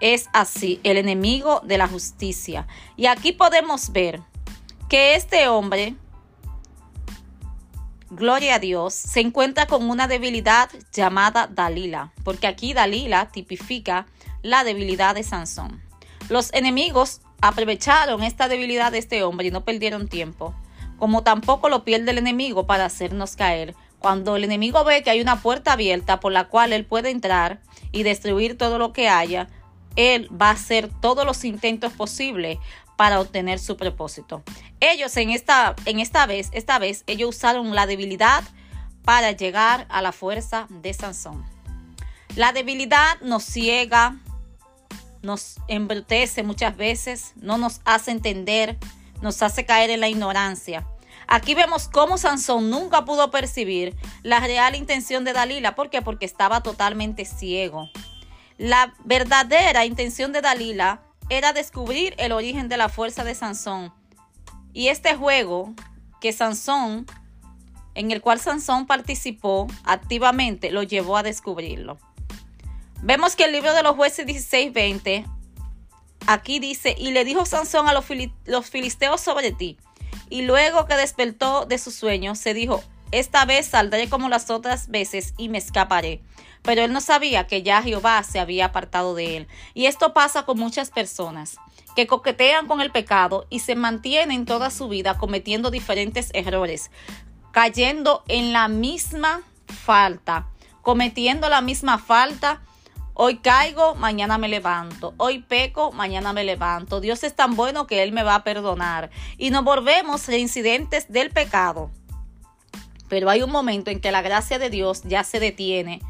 Es 0.00 0.30
así, 0.32 0.80
el 0.82 0.96
enemigo 0.96 1.60
de 1.62 1.76
la 1.76 1.86
justicia. 1.86 2.66
Y 2.96 3.04
aquí 3.04 3.32
podemos 3.32 3.92
ver 3.92 4.22
que 4.88 5.14
este 5.14 5.46
hombre, 5.48 5.94
gloria 8.08 8.54
a 8.54 8.58
Dios, 8.60 8.94
se 8.94 9.20
encuentra 9.20 9.66
con 9.66 9.90
una 9.90 10.08
debilidad 10.08 10.70
llamada 10.90 11.48
Dalila, 11.48 12.14
porque 12.24 12.46
aquí 12.46 12.72
Dalila 12.72 13.28
tipifica 13.28 14.06
la 14.40 14.64
debilidad 14.64 15.14
de 15.14 15.22
Sansón. 15.22 15.82
Los 16.30 16.50
enemigos 16.54 17.20
aprovecharon 17.42 18.22
esta 18.22 18.48
debilidad 18.48 18.90
de 18.90 19.00
este 19.00 19.22
hombre 19.22 19.48
y 19.48 19.50
no 19.50 19.66
perdieron 19.66 20.08
tiempo, 20.08 20.54
como 20.98 21.22
tampoco 21.22 21.68
lo 21.68 21.84
pierde 21.84 22.12
el 22.12 22.16
enemigo 22.16 22.66
para 22.66 22.86
hacernos 22.86 23.36
caer. 23.36 23.74
Cuando 24.04 24.36
el 24.36 24.44
enemigo 24.44 24.84
ve 24.84 25.02
que 25.02 25.08
hay 25.08 25.22
una 25.22 25.40
puerta 25.40 25.72
abierta 25.72 26.20
por 26.20 26.30
la 26.30 26.48
cual 26.48 26.74
él 26.74 26.84
puede 26.84 27.08
entrar 27.08 27.62
y 27.90 28.02
destruir 28.02 28.58
todo 28.58 28.78
lo 28.78 28.92
que 28.92 29.08
haya, 29.08 29.48
él 29.96 30.28
va 30.30 30.48
a 30.48 30.52
hacer 30.52 30.90
todos 31.00 31.24
los 31.24 31.42
intentos 31.42 31.90
posibles 31.94 32.58
para 32.98 33.18
obtener 33.18 33.58
su 33.58 33.78
propósito. 33.78 34.42
Ellos 34.78 35.16
en 35.16 35.30
esta, 35.30 35.74
en 35.86 36.00
esta 36.00 36.26
vez, 36.26 36.50
esta 36.52 36.78
vez, 36.78 37.04
ellos 37.06 37.34
usaron 37.34 37.74
la 37.74 37.86
debilidad 37.86 38.44
para 39.06 39.32
llegar 39.32 39.86
a 39.88 40.02
la 40.02 40.12
fuerza 40.12 40.66
de 40.68 40.92
Sansón. 40.92 41.42
La 42.36 42.52
debilidad 42.52 43.18
nos 43.22 43.42
ciega, 43.42 44.18
nos 45.22 45.56
embrutece 45.66 46.42
muchas 46.42 46.76
veces, 46.76 47.32
no 47.36 47.56
nos 47.56 47.80
hace 47.86 48.10
entender, 48.10 48.76
nos 49.22 49.42
hace 49.42 49.64
caer 49.64 49.88
en 49.88 50.00
la 50.00 50.08
ignorancia. 50.08 50.86
Aquí 51.26 51.54
vemos 51.54 51.88
cómo 51.88 52.18
Sansón 52.18 52.70
nunca 52.70 53.04
pudo 53.04 53.30
percibir 53.30 53.96
la 54.22 54.40
real 54.40 54.74
intención 54.74 55.24
de 55.24 55.32
Dalila. 55.32 55.74
¿Por 55.74 55.90
qué? 55.90 56.02
Porque 56.02 56.26
estaba 56.26 56.62
totalmente 56.62 57.24
ciego. 57.24 57.88
La 58.58 58.94
verdadera 59.04 59.84
intención 59.84 60.32
de 60.32 60.40
Dalila 60.40 61.02
era 61.28 61.52
descubrir 61.52 62.14
el 62.18 62.32
origen 62.32 62.68
de 62.68 62.76
la 62.76 62.88
fuerza 62.88 63.24
de 63.24 63.34
Sansón. 63.34 63.92
Y 64.72 64.88
este 64.88 65.14
juego 65.14 65.72
que 66.20 66.32
Sansón, 66.32 67.06
en 67.94 68.10
el 68.10 68.20
cual 68.20 68.40
Sansón 68.40 68.86
participó 68.86 69.66
activamente, 69.84 70.70
lo 70.70 70.82
llevó 70.82 71.16
a 71.16 71.22
descubrirlo. 71.22 71.98
Vemos 73.02 73.36
que 73.36 73.44
el 73.44 73.52
libro 73.52 73.74
de 73.74 73.82
los 73.82 73.96
jueces 73.96 74.26
16:20, 74.26 75.26
aquí 76.26 76.58
dice, 76.58 76.94
y 76.96 77.12
le 77.12 77.24
dijo 77.24 77.44
Sansón 77.44 77.88
a 77.88 77.92
los, 77.92 78.06
filisteos 78.66 79.20
sobre 79.20 79.52
ti. 79.52 79.76
Y 80.30 80.42
luego 80.42 80.86
que 80.86 80.96
despertó 80.96 81.66
de 81.66 81.78
su 81.78 81.90
sueño, 81.90 82.34
se 82.34 82.54
dijo, 82.54 82.82
esta 83.12 83.44
vez 83.44 83.66
saldré 83.66 84.08
como 84.08 84.28
las 84.28 84.50
otras 84.50 84.88
veces 84.88 85.34
y 85.36 85.48
me 85.48 85.58
escaparé. 85.58 86.20
Pero 86.62 86.82
él 86.82 86.92
no 86.92 87.00
sabía 87.00 87.46
que 87.46 87.62
ya 87.62 87.82
Jehová 87.82 88.22
se 88.22 88.40
había 88.40 88.66
apartado 88.66 89.14
de 89.14 89.36
él. 89.36 89.48
Y 89.74 89.86
esto 89.86 90.14
pasa 90.14 90.44
con 90.44 90.58
muchas 90.58 90.90
personas 90.90 91.56
que 91.94 92.06
coquetean 92.06 92.66
con 92.66 92.80
el 92.80 92.90
pecado 92.90 93.46
y 93.50 93.60
se 93.60 93.76
mantienen 93.76 94.46
toda 94.46 94.70
su 94.70 94.88
vida 94.88 95.16
cometiendo 95.16 95.70
diferentes 95.70 96.30
errores, 96.32 96.90
cayendo 97.52 98.24
en 98.26 98.52
la 98.52 98.68
misma 98.68 99.42
falta, 99.66 100.48
cometiendo 100.82 101.48
la 101.48 101.60
misma 101.60 101.98
falta 101.98 102.62
Hoy 103.16 103.36
caigo, 103.36 103.94
mañana 103.94 104.38
me 104.38 104.48
levanto. 104.48 105.14
Hoy 105.18 105.38
peco, 105.38 105.92
mañana 105.92 106.32
me 106.32 106.42
levanto. 106.42 107.00
Dios 107.00 107.22
es 107.22 107.36
tan 107.36 107.54
bueno 107.54 107.86
que 107.86 108.02
Él 108.02 108.10
me 108.10 108.24
va 108.24 108.34
a 108.34 108.42
perdonar. 108.42 109.10
Y 109.38 109.50
nos 109.50 109.62
volvemos 109.62 110.26
reincidentes 110.26 111.12
del 111.12 111.30
pecado. 111.30 111.92
Pero 113.08 113.30
hay 113.30 113.42
un 113.42 113.52
momento 113.52 113.92
en 113.92 114.00
que 114.00 114.10
la 114.10 114.20
gracia 114.20 114.58
de 114.58 114.68
Dios 114.68 115.02
ya 115.04 115.22
se 115.22 115.38
detiene 115.38 116.02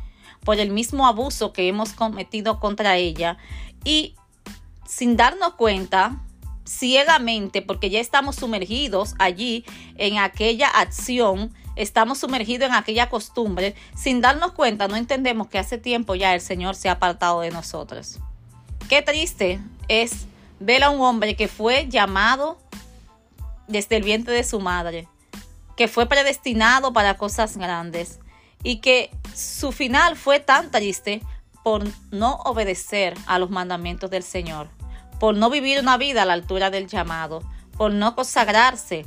por 0.44 0.58
el 0.58 0.70
mismo 0.70 1.06
abuso 1.06 1.52
que 1.52 1.68
hemos 1.68 1.92
cometido 1.92 2.58
contra 2.58 2.96
ella. 2.96 3.36
Y 3.84 4.14
sin 4.86 5.18
darnos 5.18 5.54
cuenta, 5.56 6.22
ciegamente, 6.64 7.60
porque 7.60 7.90
ya 7.90 8.00
estamos 8.00 8.36
sumergidos 8.36 9.14
allí 9.18 9.66
en 9.96 10.16
aquella 10.16 10.68
acción, 10.68 11.52
estamos 11.76 12.18
sumergidos 12.18 12.68
en 12.68 12.74
aquella 12.74 13.08
costumbre, 13.08 13.74
sin 13.94 14.20
darnos 14.20 14.52
cuenta, 14.52 14.88
no 14.88 14.96
entendemos 14.96 15.48
que 15.48 15.58
hace 15.58 15.78
tiempo 15.78 16.14
ya 16.14 16.34
el 16.34 16.40
Señor 16.40 16.74
se 16.74 16.88
ha 16.88 16.92
apartado 16.92 17.40
de 17.40 17.50
nosotros. 17.50 18.18
Qué 18.88 19.02
triste 19.02 19.60
es 19.88 20.26
ver 20.60 20.84
a 20.84 20.90
un 20.90 21.00
hombre 21.00 21.36
que 21.36 21.48
fue 21.48 21.86
llamado 21.88 22.58
desde 23.66 23.96
el 23.96 24.02
vientre 24.02 24.34
de 24.34 24.44
su 24.44 24.60
madre, 24.60 25.08
que 25.76 25.88
fue 25.88 26.06
predestinado 26.06 26.92
para 26.92 27.16
cosas 27.16 27.56
grandes 27.56 28.20
y 28.62 28.76
que 28.76 29.10
su 29.34 29.72
final 29.72 30.16
fue 30.16 30.40
tan 30.40 30.70
triste 30.70 31.22
por 31.62 31.84
no 32.10 32.36
obedecer 32.44 33.14
a 33.26 33.38
los 33.38 33.50
mandamientos 33.50 34.10
del 34.10 34.22
Señor, 34.22 34.68
por 35.18 35.34
no 35.34 35.50
vivir 35.50 35.80
una 35.80 35.96
vida 35.96 36.22
a 36.22 36.26
la 36.26 36.34
altura 36.34 36.70
del 36.70 36.86
llamado, 36.86 37.42
por 37.76 37.92
no 37.92 38.14
consagrarse 38.14 39.06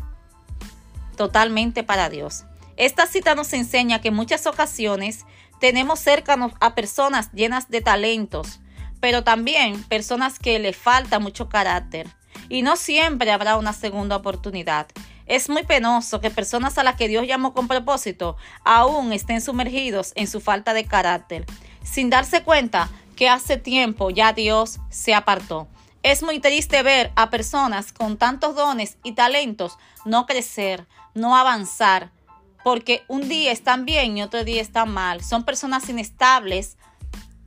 totalmente 1.16 1.84
para 1.84 2.10
Dios. 2.10 2.46
Esta 2.78 3.08
cita 3.08 3.34
nos 3.34 3.54
enseña 3.54 4.02
que 4.02 4.10
en 4.10 4.13
muchas 4.13 4.46
ocasiones 4.46 5.26
tenemos 5.60 6.00
cercanos 6.00 6.54
a 6.60 6.76
personas 6.76 7.32
llenas 7.34 7.70
de 7.70 7.82
talentos, 7.82 8.60
pero 9.00 9.24
también 9.24 9.84
personas 9.84 10.38
que 10.38 10.60
le 10.60 10.74
falta 10.74 11.18
mucho 11.18 11.50
carácter. 11.50 12.08
Y 12.50 12.62
no 12.62 12.76
siempre 12.76 13.32
habrá 13.32 13.58
una 13.58 13.74
segunda 13.74 14.16
oportunidad. 14.16 14.86
Es 15.26 15.50
muy 15.50 15.63
penoso 15.63 16.22
que 16.22 16.30
personas 16.30 16.78
a 16.78 16.84
las 16.84 16.96
que 16.96 17.08
Dios 17.08 17.26
llamó 17.28 17.56
con 17.56 17.68
propósito 17.68 18.38
aún 18.63 19.12
estén 19.12 19.42
sumergidos 19.42 20.13
en 20.16 20.28
su 20.28 20.40
falta 20.40 20.76
de 20.76 20.86
carácter, 20.86 21.46
sin 21.84 22.12
darse 22.12 22.44
cuenta 22.44 22.90
que 23.16 23.28
hace 23.28 23.58
tiempo 23.58 24.12
ya 24.12 24.34
Dios 24.34 24.80
se 24.92 25.16
apartó. 25.16 25.68
Es 26.04 26.22
muy 26.22 26.40
triste 26.40 26.84
ver 26.84 27.12
a 27.16 27.32
personas 27.32 27.92
con 27.92 28.18
tantos 28.18 28.56
dones 28.56 28.98
y 29.04 29.13
talentos 29.13 29.80
no 30.06 30.28
crecer, 30.28 30.86
no 31.16 31.36
avanzar, 31.36 32.12
porque 32.68 33.06
un 33.08 33.30
día 33.30 33.54
están 33.54 33.86
bien 33.86 34.18
y 34.18 34.24
otro 34.24 34.44
día 34.44 34.62
están 34.62 34.92
mal. 34.92 35.24
Son 35.24 35.46
personas 35.46 35.88
inestables 35.88 36.76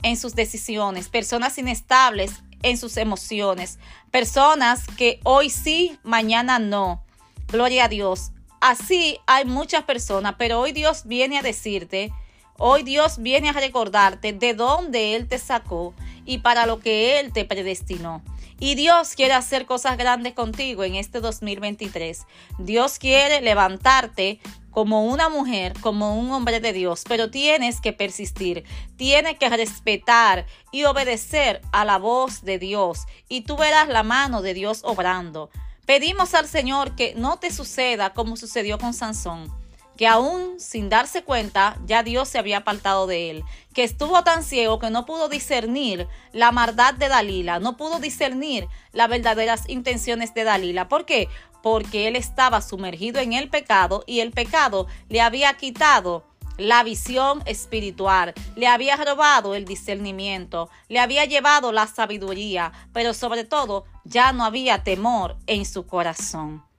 en 0.03 0.17
sus 0.17 0.35
decisiones, 0.35 1.11
personas 1.11 1.59
inestables 1.59 2.43
en 2.63 2.79
sus 2.79 2.97
emociones, 2.97 3.79
personas 4.11 4.87
que 4.97 5.21
hoy 5.25 5.51
sí, 5.51 5.99
mañana 6.05 6.59
no. 6.59 7.05
Gloria 7.49 7.85
a 7.85 7.89
Dios. 7.89 8.33
Así 8.63 9.19
hay 9.27 9.45
muchas 9.45 9.85
personas, 9.85 10.37
pero 10.39 10.59
hoy 10.59 10.73
Dios 10.73 11.03
viene 11.05 11.37
a 11.37 11.43
decirte, 11.43 12.11
hoy 12.57 12.83
Dios 12.83 13.19
viene 13.19 13.51
a 13.51 13.53
recordarte 13.53 14.33
de 14.33 14.55
dónde 14.55 15.17
Él 15.17 15.29
te 15.29 15.37
sacó 15.37 15.93
y 16.25 16.39
para 16.39 16.65
lo 16.65 16.81
que 16.81 17.21
Él 17.21 17.31
te 17.35 17.45
predestinó. 17.45 18.23
Y 18.63 18.75
Dios 18.75 19.15
quiere 19.17 19.33
hacer 19.33 19.65
cosas 19.65 19.97
grandes 19.97 20.35
contigo 20.35 20.85
en 20.85 20.95
este 20.95 21.21
2023. 21.21 22.27
Dios 22.59 22.99
quiere 22.99 23.41
levantarte 23.41 24.39
como 24.71 25.05
una 25.05 25.29
mujer, 25.29 25.75
como 25.81 26.19
un 26.19 26.31
hombre 26.31 26.61
de 26.61 26.73
Dios, 26.73 27.05
pero 27.09 27.31
tienes 27.31 27.81
que 27.81 27.93
persistir, 27.93 28.65
tienes 28.97 29.39
que 29.39 29.49
respetar 29.49 30.47
y 30.73 30.85
obedecer 30.85 31.61
a 31.73 31.85
la 31.85 31.99
voz 31.99 32.43
de 32.43 32.59
Dios. 32.59 33.07
Y 33.29 33.43
tú 33.43 33.57
verás 33.57 33.89
la 33.89 34.03
mano 34.03 34.43
de 34.43 34.55
Dios 34.55 34.83
obrando. 34.85 35.51
Pedimos 35.87 36.35
al 36.35 36.47
Señor 36.47 36.95
que 36.95 37.15
no 37.17 37.39
te 37.39 37.53
suceda 37.53 38.13
como 38.13 38.37
sucedió 38.37 38.79
con 38.79 38.95
Sansón, 38.95 39.53
que 40.01 40.07
aún 40.07 40.59
sin 40.59 40.89
darse 40.89 41.25
cuenta 41.25 41.77
ya 41.85 42.03
Dios 42.03 42.27
se 42.27 42.39
había 42.39 42.57
apartado 42.57 43.07
de 43.07 43.29
él, 43.29 43.45
que 43.75 43.85
estuvo 43.85 44.25
tan 44.25 44.43
ciego 44.43 44.79
que 44.79 44.89
no 44.89 45.05
pudo 45.05 45.29
discernir 45.29 46.09
la 46.33 46.53
maldad 46.53 46.95
de 46.95 47.09
Dalila, 47.09 47.59
no 47.59 47.77
pudo 47.77 47.99
discernir 47.99 48.67
las 48.93 49.11
verdaderas 49.11 49.69
intenciones 49.69 50.33
de 50.33 50.45
Dalila. 50.45 50.89
¿Por 50.89 51.05
qué? 51.05 51.29
porque 51.63 52.09
él 52.09 52.17
estaba 52.17 52.63
sumergido 52.63 53.21
en 53.21 53.35
el 53.35 53.51
pecado 53.51 54.03
y 54.07 54.21
el 54.21 54.31
pecado 54.31 54.87
le 55.11 55.21
había 55.21 55.53
quitado 55.59 56.25
la 56.57 56.83
visión 56.83 57.43
espiritual, 57.45 58.33
le 58.57 58.69
había 58.69 58.97
robado 58.97 59.55
el 59.55 59.67
discernimiento, 59.67 60.71
le 60.89 61.01
había 61.01 61.27
llevado 61.27 61.73
la 61.73 61.87
sabiduría, 61.87 62.73
pero 62.95 63.13
sobre 63.13 63.45
todo 63.45 63.85
ya 64.05 64.33
no 64.33 64.47
había 64.47 64.83
temor 64.83 65.37
en 65.47 65.67
su 65.67 65.87
corazón. 65.87 66.70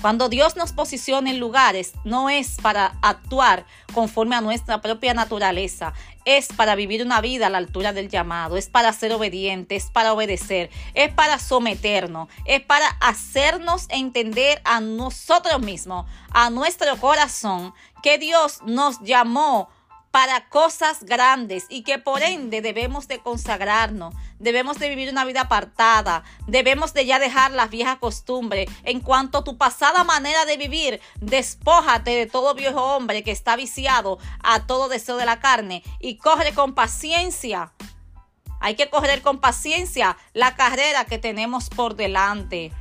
Cuando 0.00 0.28
Dios 0.28 0.54
nos 0.54 0.72
posiciona 0.72 1.30
en 1.30 1.40
lugares, 1.40 1.92
no 2.04 2.30
es 2.30 2.56
para 2.62 2.96
actuar 3.02 3.66
conforme 3.92 4.36
a 4.36 4.40
nuestra 4.40 4.80
propia 4.80 5.12
naturaleza, 5.12 5.92
es 6.24 6.48
para 6.48 6.76
vivir 6.76 7.02
una 7.02 7.20
vida 7.20 7.48
a 7.48 7.50
la 7.50 7.58
altura 7.58 7.92
del 7.92 8.08
llamado, 8.08 8.56
es 8.56 8.68
para 8.68 8.92
ser 8.92 9.12
obediente, 9.12 9.74
es 9.74 9.86
para 9.90 10.12
obedecer, 10.12 10.70
es 10.94 11.12
para 11.12 11.40
someternos, 11.40 12.28
es 12.44 12.60
para 12.60 12.86
hacernos 13.00 13.86
entender 13.88 14.60
a 14.64 14.80
nosotros 14.80 15.60
mismos, 15.60 16.06
a 16.30 16.50
nuestro 16.50 16.96
corazón, 16.98 17.74
que 18.00 18.18
Dios 18.18 18.60
nos 18.64 19.00
llamó 19.00 19.68
para 20.10 20.48
cosas 20.48 21.04
grandes 21.04 21.66
y 21.68 21.82
que 21.82 21.98
por 21.98 22.22
ende 22.22 22.62
debemos 22.62 23.08
de 23.08 23.18
consagrarnos, 23.18 24.14
debemos 24.38 24.78
de 24.78 24.88
vivir 24.88 25.10
una 25.10 25.24
vida 25.24 25.42
apartada, 25.42 26.24
debemos 26.46 26.94
de 26.94 27.04
ya 27.04 27.18
dejar 27.18 27.50
las 27.50 27.70
viejas 27.70 27.98
costumbres. 27.98 28.70
En 28.84 29.00
cuanto 29.00 29.38
a 29.38 29.44
tu 29.44 29.58
pasada 29.58 30.04
manera 30.04 30.44
de 30.44 30.56
vivir, 30.56 31.00
despójate 31.20 32.10
de 32.10 32.26
todo 32.26 32.54
viejo 32.54 32.82
hombre 32.96 33.22
que 33.22 33.32
está 33.32 33.56
viciado 33.56 34.18
a 34.42 34.66
todo 34.66 34.88
deseo 34.88 35.16
de 35.16 35.26
la 35.26 35.40
carne 35.40 35.82
y 36.00 36.16
corre 36.16 36.52
con 36.52 36.74
paciencia. 36.74 37.72
Hay 38.60 38.74
que 38.74 38.90
correr 38.90 39.22
con 39.22 39.38
paciencia 39.38 40.16
la 40.32 40.56
carrera 40.56 41.04
que 41.04 41.18
tenemos 41.18 41.68
por 41.68 41.94
delante, 41.94 42.72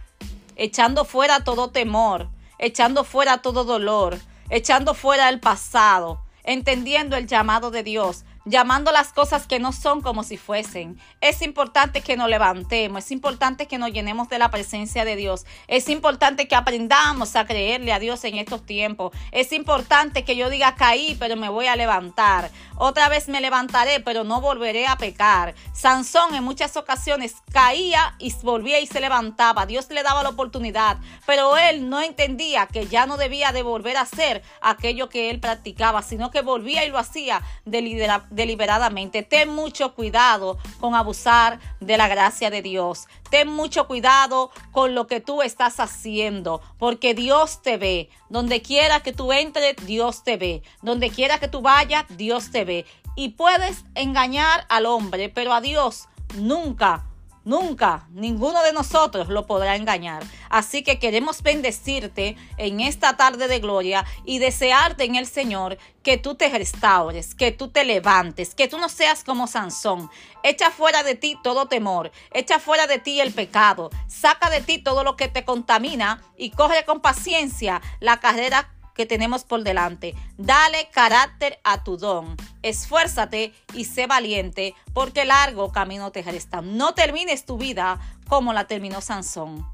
echando 0.55 1.05
fuera 1.05 1.43
todo 1.43 1.69
temor, 1.69 2.29
echando 2.57 3.03
fuera 3.03 3.43
todo 3.43 3.63
dolor, 3.63 4.17
echando 4.49 4.95
fuera 4.95 5.29
el 5.29 5.39
pasado 5.39 6.26
entendiendo 6.47 7.15
el 7.15 7.27
llamado 7.27 7.69
de 7.69 7.83
Dios, 7.83 8.25
llamando 8.47 8.91
las 8.91 9.11
cosas 9.11 9.45
que 9.45 9.59
no 9.59 9.73
son 9.73 10.01
como 10.01 10.23
si 10.23 10.37
fuesen. 10.37 10.97
Es 11.19 11.41
importante 11.41 12.01
que 12.01 12.15
nos 12.15 12.29
levantemos, 12.29 13.03
es 13.03 13.11
importante 13.11 13.67
que 13.67 13.77
nos 13.77 13.91
llenemos 13.91 14.29
de 14.29 14.39
la 14.39 14.49
presencia 14.49 15.03
de 15.03 15.15
Dios, 15.15 15.45
es 15.67 15.89
importante 15.89 16.47
que 16.47 16.55
aprendamos 16.55 17.35
a 17.35 17.45
creerle 17.45 17.91
a 17.91 17.99
Dios 17.99 18.23
en 18.23 18.37
estos 18.37 18.65
tiempos, 18.65 19.11
es 19.31 19.51
importante 19.51 20.23
que 20.23 20.35
yo 20.35 20.49
diga 20.49 20.75
caí, 20.75 21.15
pero 21.19 21.35
me 21.35 21.49
voy 21.49 21.67
a 21.67 21.75
levantar, 21.75 22.49
otra 22.77 23.09
vez 23.09 23.27
me 23.27 23.41
levantaré, 23.41 23.99
pero 23.99 24.23
no 24.23 24.39
volveré 24.39 24.87
a 24.87 24.97
pecar. 24.97 25.53
Sansón 25.73 26.35
en 26.35 26.43
muchas 26.43 26.77
ocasiones 26.77 27.35
caía 27.51 28.15
y 28.19 28.33
volvía 28.43 28.79
y 28.79 28.87
se 28.87 29.01
levantaba, 29.01 29.65
Dios 29.65 29.89
le 29.89 30.03
daba 30.03 30.23
la 30.23 30.29
oportunidad, 30.29 30.97
pero 31.25 31.57
él 31.57 31.89
no 31.89 32.01
entendía 32.01 32.67
que 32.67 32.87
ya 32.87 33.05
no 33.05 33.17
debía 33.17 33.51
de 33.51 33.63
volver 33.63 33.97
a 33.97 34.01
hacer 34.01 34.41
aquello 34.61 35.09
que 35.09 35.29
él 35.29 35.39
practicaba, 35.39 36.01
sino 36.01 36.31
que 36.31 36.41
volvía 36.41 36.85
y 36.85 36.89
lo 36.89 36.97
hacía 36.97 37.41
deliberadamente 37.65 38.36
deliberadamente. 38.37 39.23
Ten 39.23 39.49
mucho 39.49 39.93
cuidado 39.93 40.57
con 40.79 40.95
abusar 40.95 41.59
de 41.81 41.97
la 41.97 42.07
gracia 42.07 42.49
de 42.49 42.61
Dios. 42.61 43.07
Ten 43.29 43.49
mucho 43.49 43.87
cuidado 43.87 44.51
con 44.71 44.95
lo 44.95 45.07
que 45.07 45.19
tú 45.19 45.41
estás 45.41 45.81
haciendo, 45.81 46.61
porque 46.77 47.13
Dios 47.13 47.61
te 47.61 47.75
ve. 47.75 48.09
Donde 48.29 48.61
quiera 48.61 49.01
que 49.01 49.11
tú 49.11 49.33
entres, 49.33 49.75
Dios 49.85 50.23
te 50.23 50.37
ve. 50.37 50.63
Donde 50.81 51.09
quiera 51.09 51.39
que 51.39 51.49
tú 51.49 51.61
vayas, 51.61 52.05
Dios 52.09 52.51
te 52.51 52.63
ve. 52.63 52.85
Y 53.17 53.29
puedes 53.29 53.83
engañar 53.95 54.65
al 54.69 54.85
hombre, 54.85 55.27
pero 55.27 55.53
a 55.53 55.59
Dios 55.59 56.07
nunca 56.35 57.03
Nunca 57.47 58.05
ninguno 58.11 58.61
de 58.61 58.73
nosotros 58.73 59.29
lo 59.29 59.47
podrá 59.47 59.77
engañar. 59.77 60.21
Así 60.49 60.83
que 60.83 60.99
queremos 60.99 61.41
bendecirte 61.41 62.35
en 62.57 62.81
esta 62.81 63.15
tarde 63.15 63.47
de 63.47 63.61
gloria 63.61 64.03
y 64.25 64.39
desearte 64.39 65.05
en 65.05 65.15
el 65.15 65.27
Señor 65.27 65.77
que 66.03 66.17
tú 66.17 66.35
te 66.35 66.49
restaures, 66.49 67.35
que 67.35 67.53
tú 67.53 67.69
te 67.69 67.85
levantes, 67.85 68.53
que 68.53 68.67
tú 68.67 68.77
no 68.79 68.89
seas 68.89 69.23
como 69.23 69.47
Sansón. 69.47 70.11
Echa 70.43 70.71
fuera 70.71 71.03
de 71.03 71.15
ti 71.15 71.37
todo 71.41 71.67
temor, 71.67 72.11
echa 72.33 72.59
fuera 72.59 72.85
de 72.85 72.99
ti 72.99 73.21
el 73.21 73.31
pecado, 73.33 73.91
saca 74.07 74.49
de 74.49 74.59
ti 74.59 74.77
todo 74.79 75.05
lo 75.05 75.15
que 75.15 75.29
te 75.29 75.45
contamina 75.45 76.21
y 76.37 76.49
coge 76.49 76.83
con 76.83 76.99
paciencia 76.99 77.81
la 78.01 78.19
carrera 78.19 78.76
que 78.97 79.05
tenemos 79.05 79.45
por 79.45 79.63
delante. 79.63 80.15
Dale 80.37 80.89
carácter 80.91 81.59
a 81.63 81.83
tu 81.83 81.95
don. 81.95 82.35
Esfuérzate 82.63 83.53
y 83.73 83.85
sé 83.85 84.07
valiente, 84.07 84.73
porque 84.93 85.23
largo 85.23 85.71
camino 85.71 86.11
te 86.11 86.23
resta. 86.23 86.61
No 86.61 86.93
termines 86.93 87.45
tu 87.45 87.57
vida 87.57 87.99
como 88.27 88.51
la 88.51 88.65
terminó 88.65 88.99
Sansón. 88.99 89.65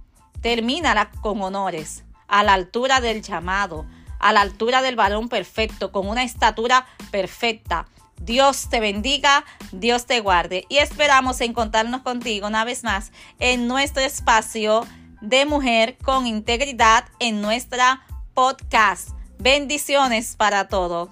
Termínala 0.41 1.09
con 1.21 1.41
honores, 1.41 2.03
a 2.27 2.43
la 2.43 2.53
altura 2.53 2.99
del 2.99 3.23
llamado, 3.23 3.85
a 4.19 4.33
la 4.33 4.41
altura 4.41 4.81
del 4.81 4.97
varón 4.97 5.29
perfecto, 5.29 5.91
con 5.91 6.07
una 6.07 6.23
estatura 6.23 6.85
perfecta. 7.09 7.87
Dios 8.17 8.69
te 8.69 8.79
bendiga, 8.79 9.43
Dios 9.71 10.05
te 10.05 10.19
guarde 10.19 10.65
y 10.69 10.77
esperamos 10.77 11.41
encontrarnos 11.41 12.01
contigo 12.01 12.47
una 12.47 12.63
vez 12.63 12.83
más 12.83 13.11
en 13.39 13.67
nuestro 13.67 14.01
espacio 14.01 14.85
de 15.21 15.45
mujer 15.45 15.97
con 16.03 16.27
integridad 16.27 17.05
en 17.19 17.41
nuestra 17.41 18.01
podcast. 18.33 19.09
Bendiciones 19.39 20.35
para 20.35 20.67
todos. 20.67 21.09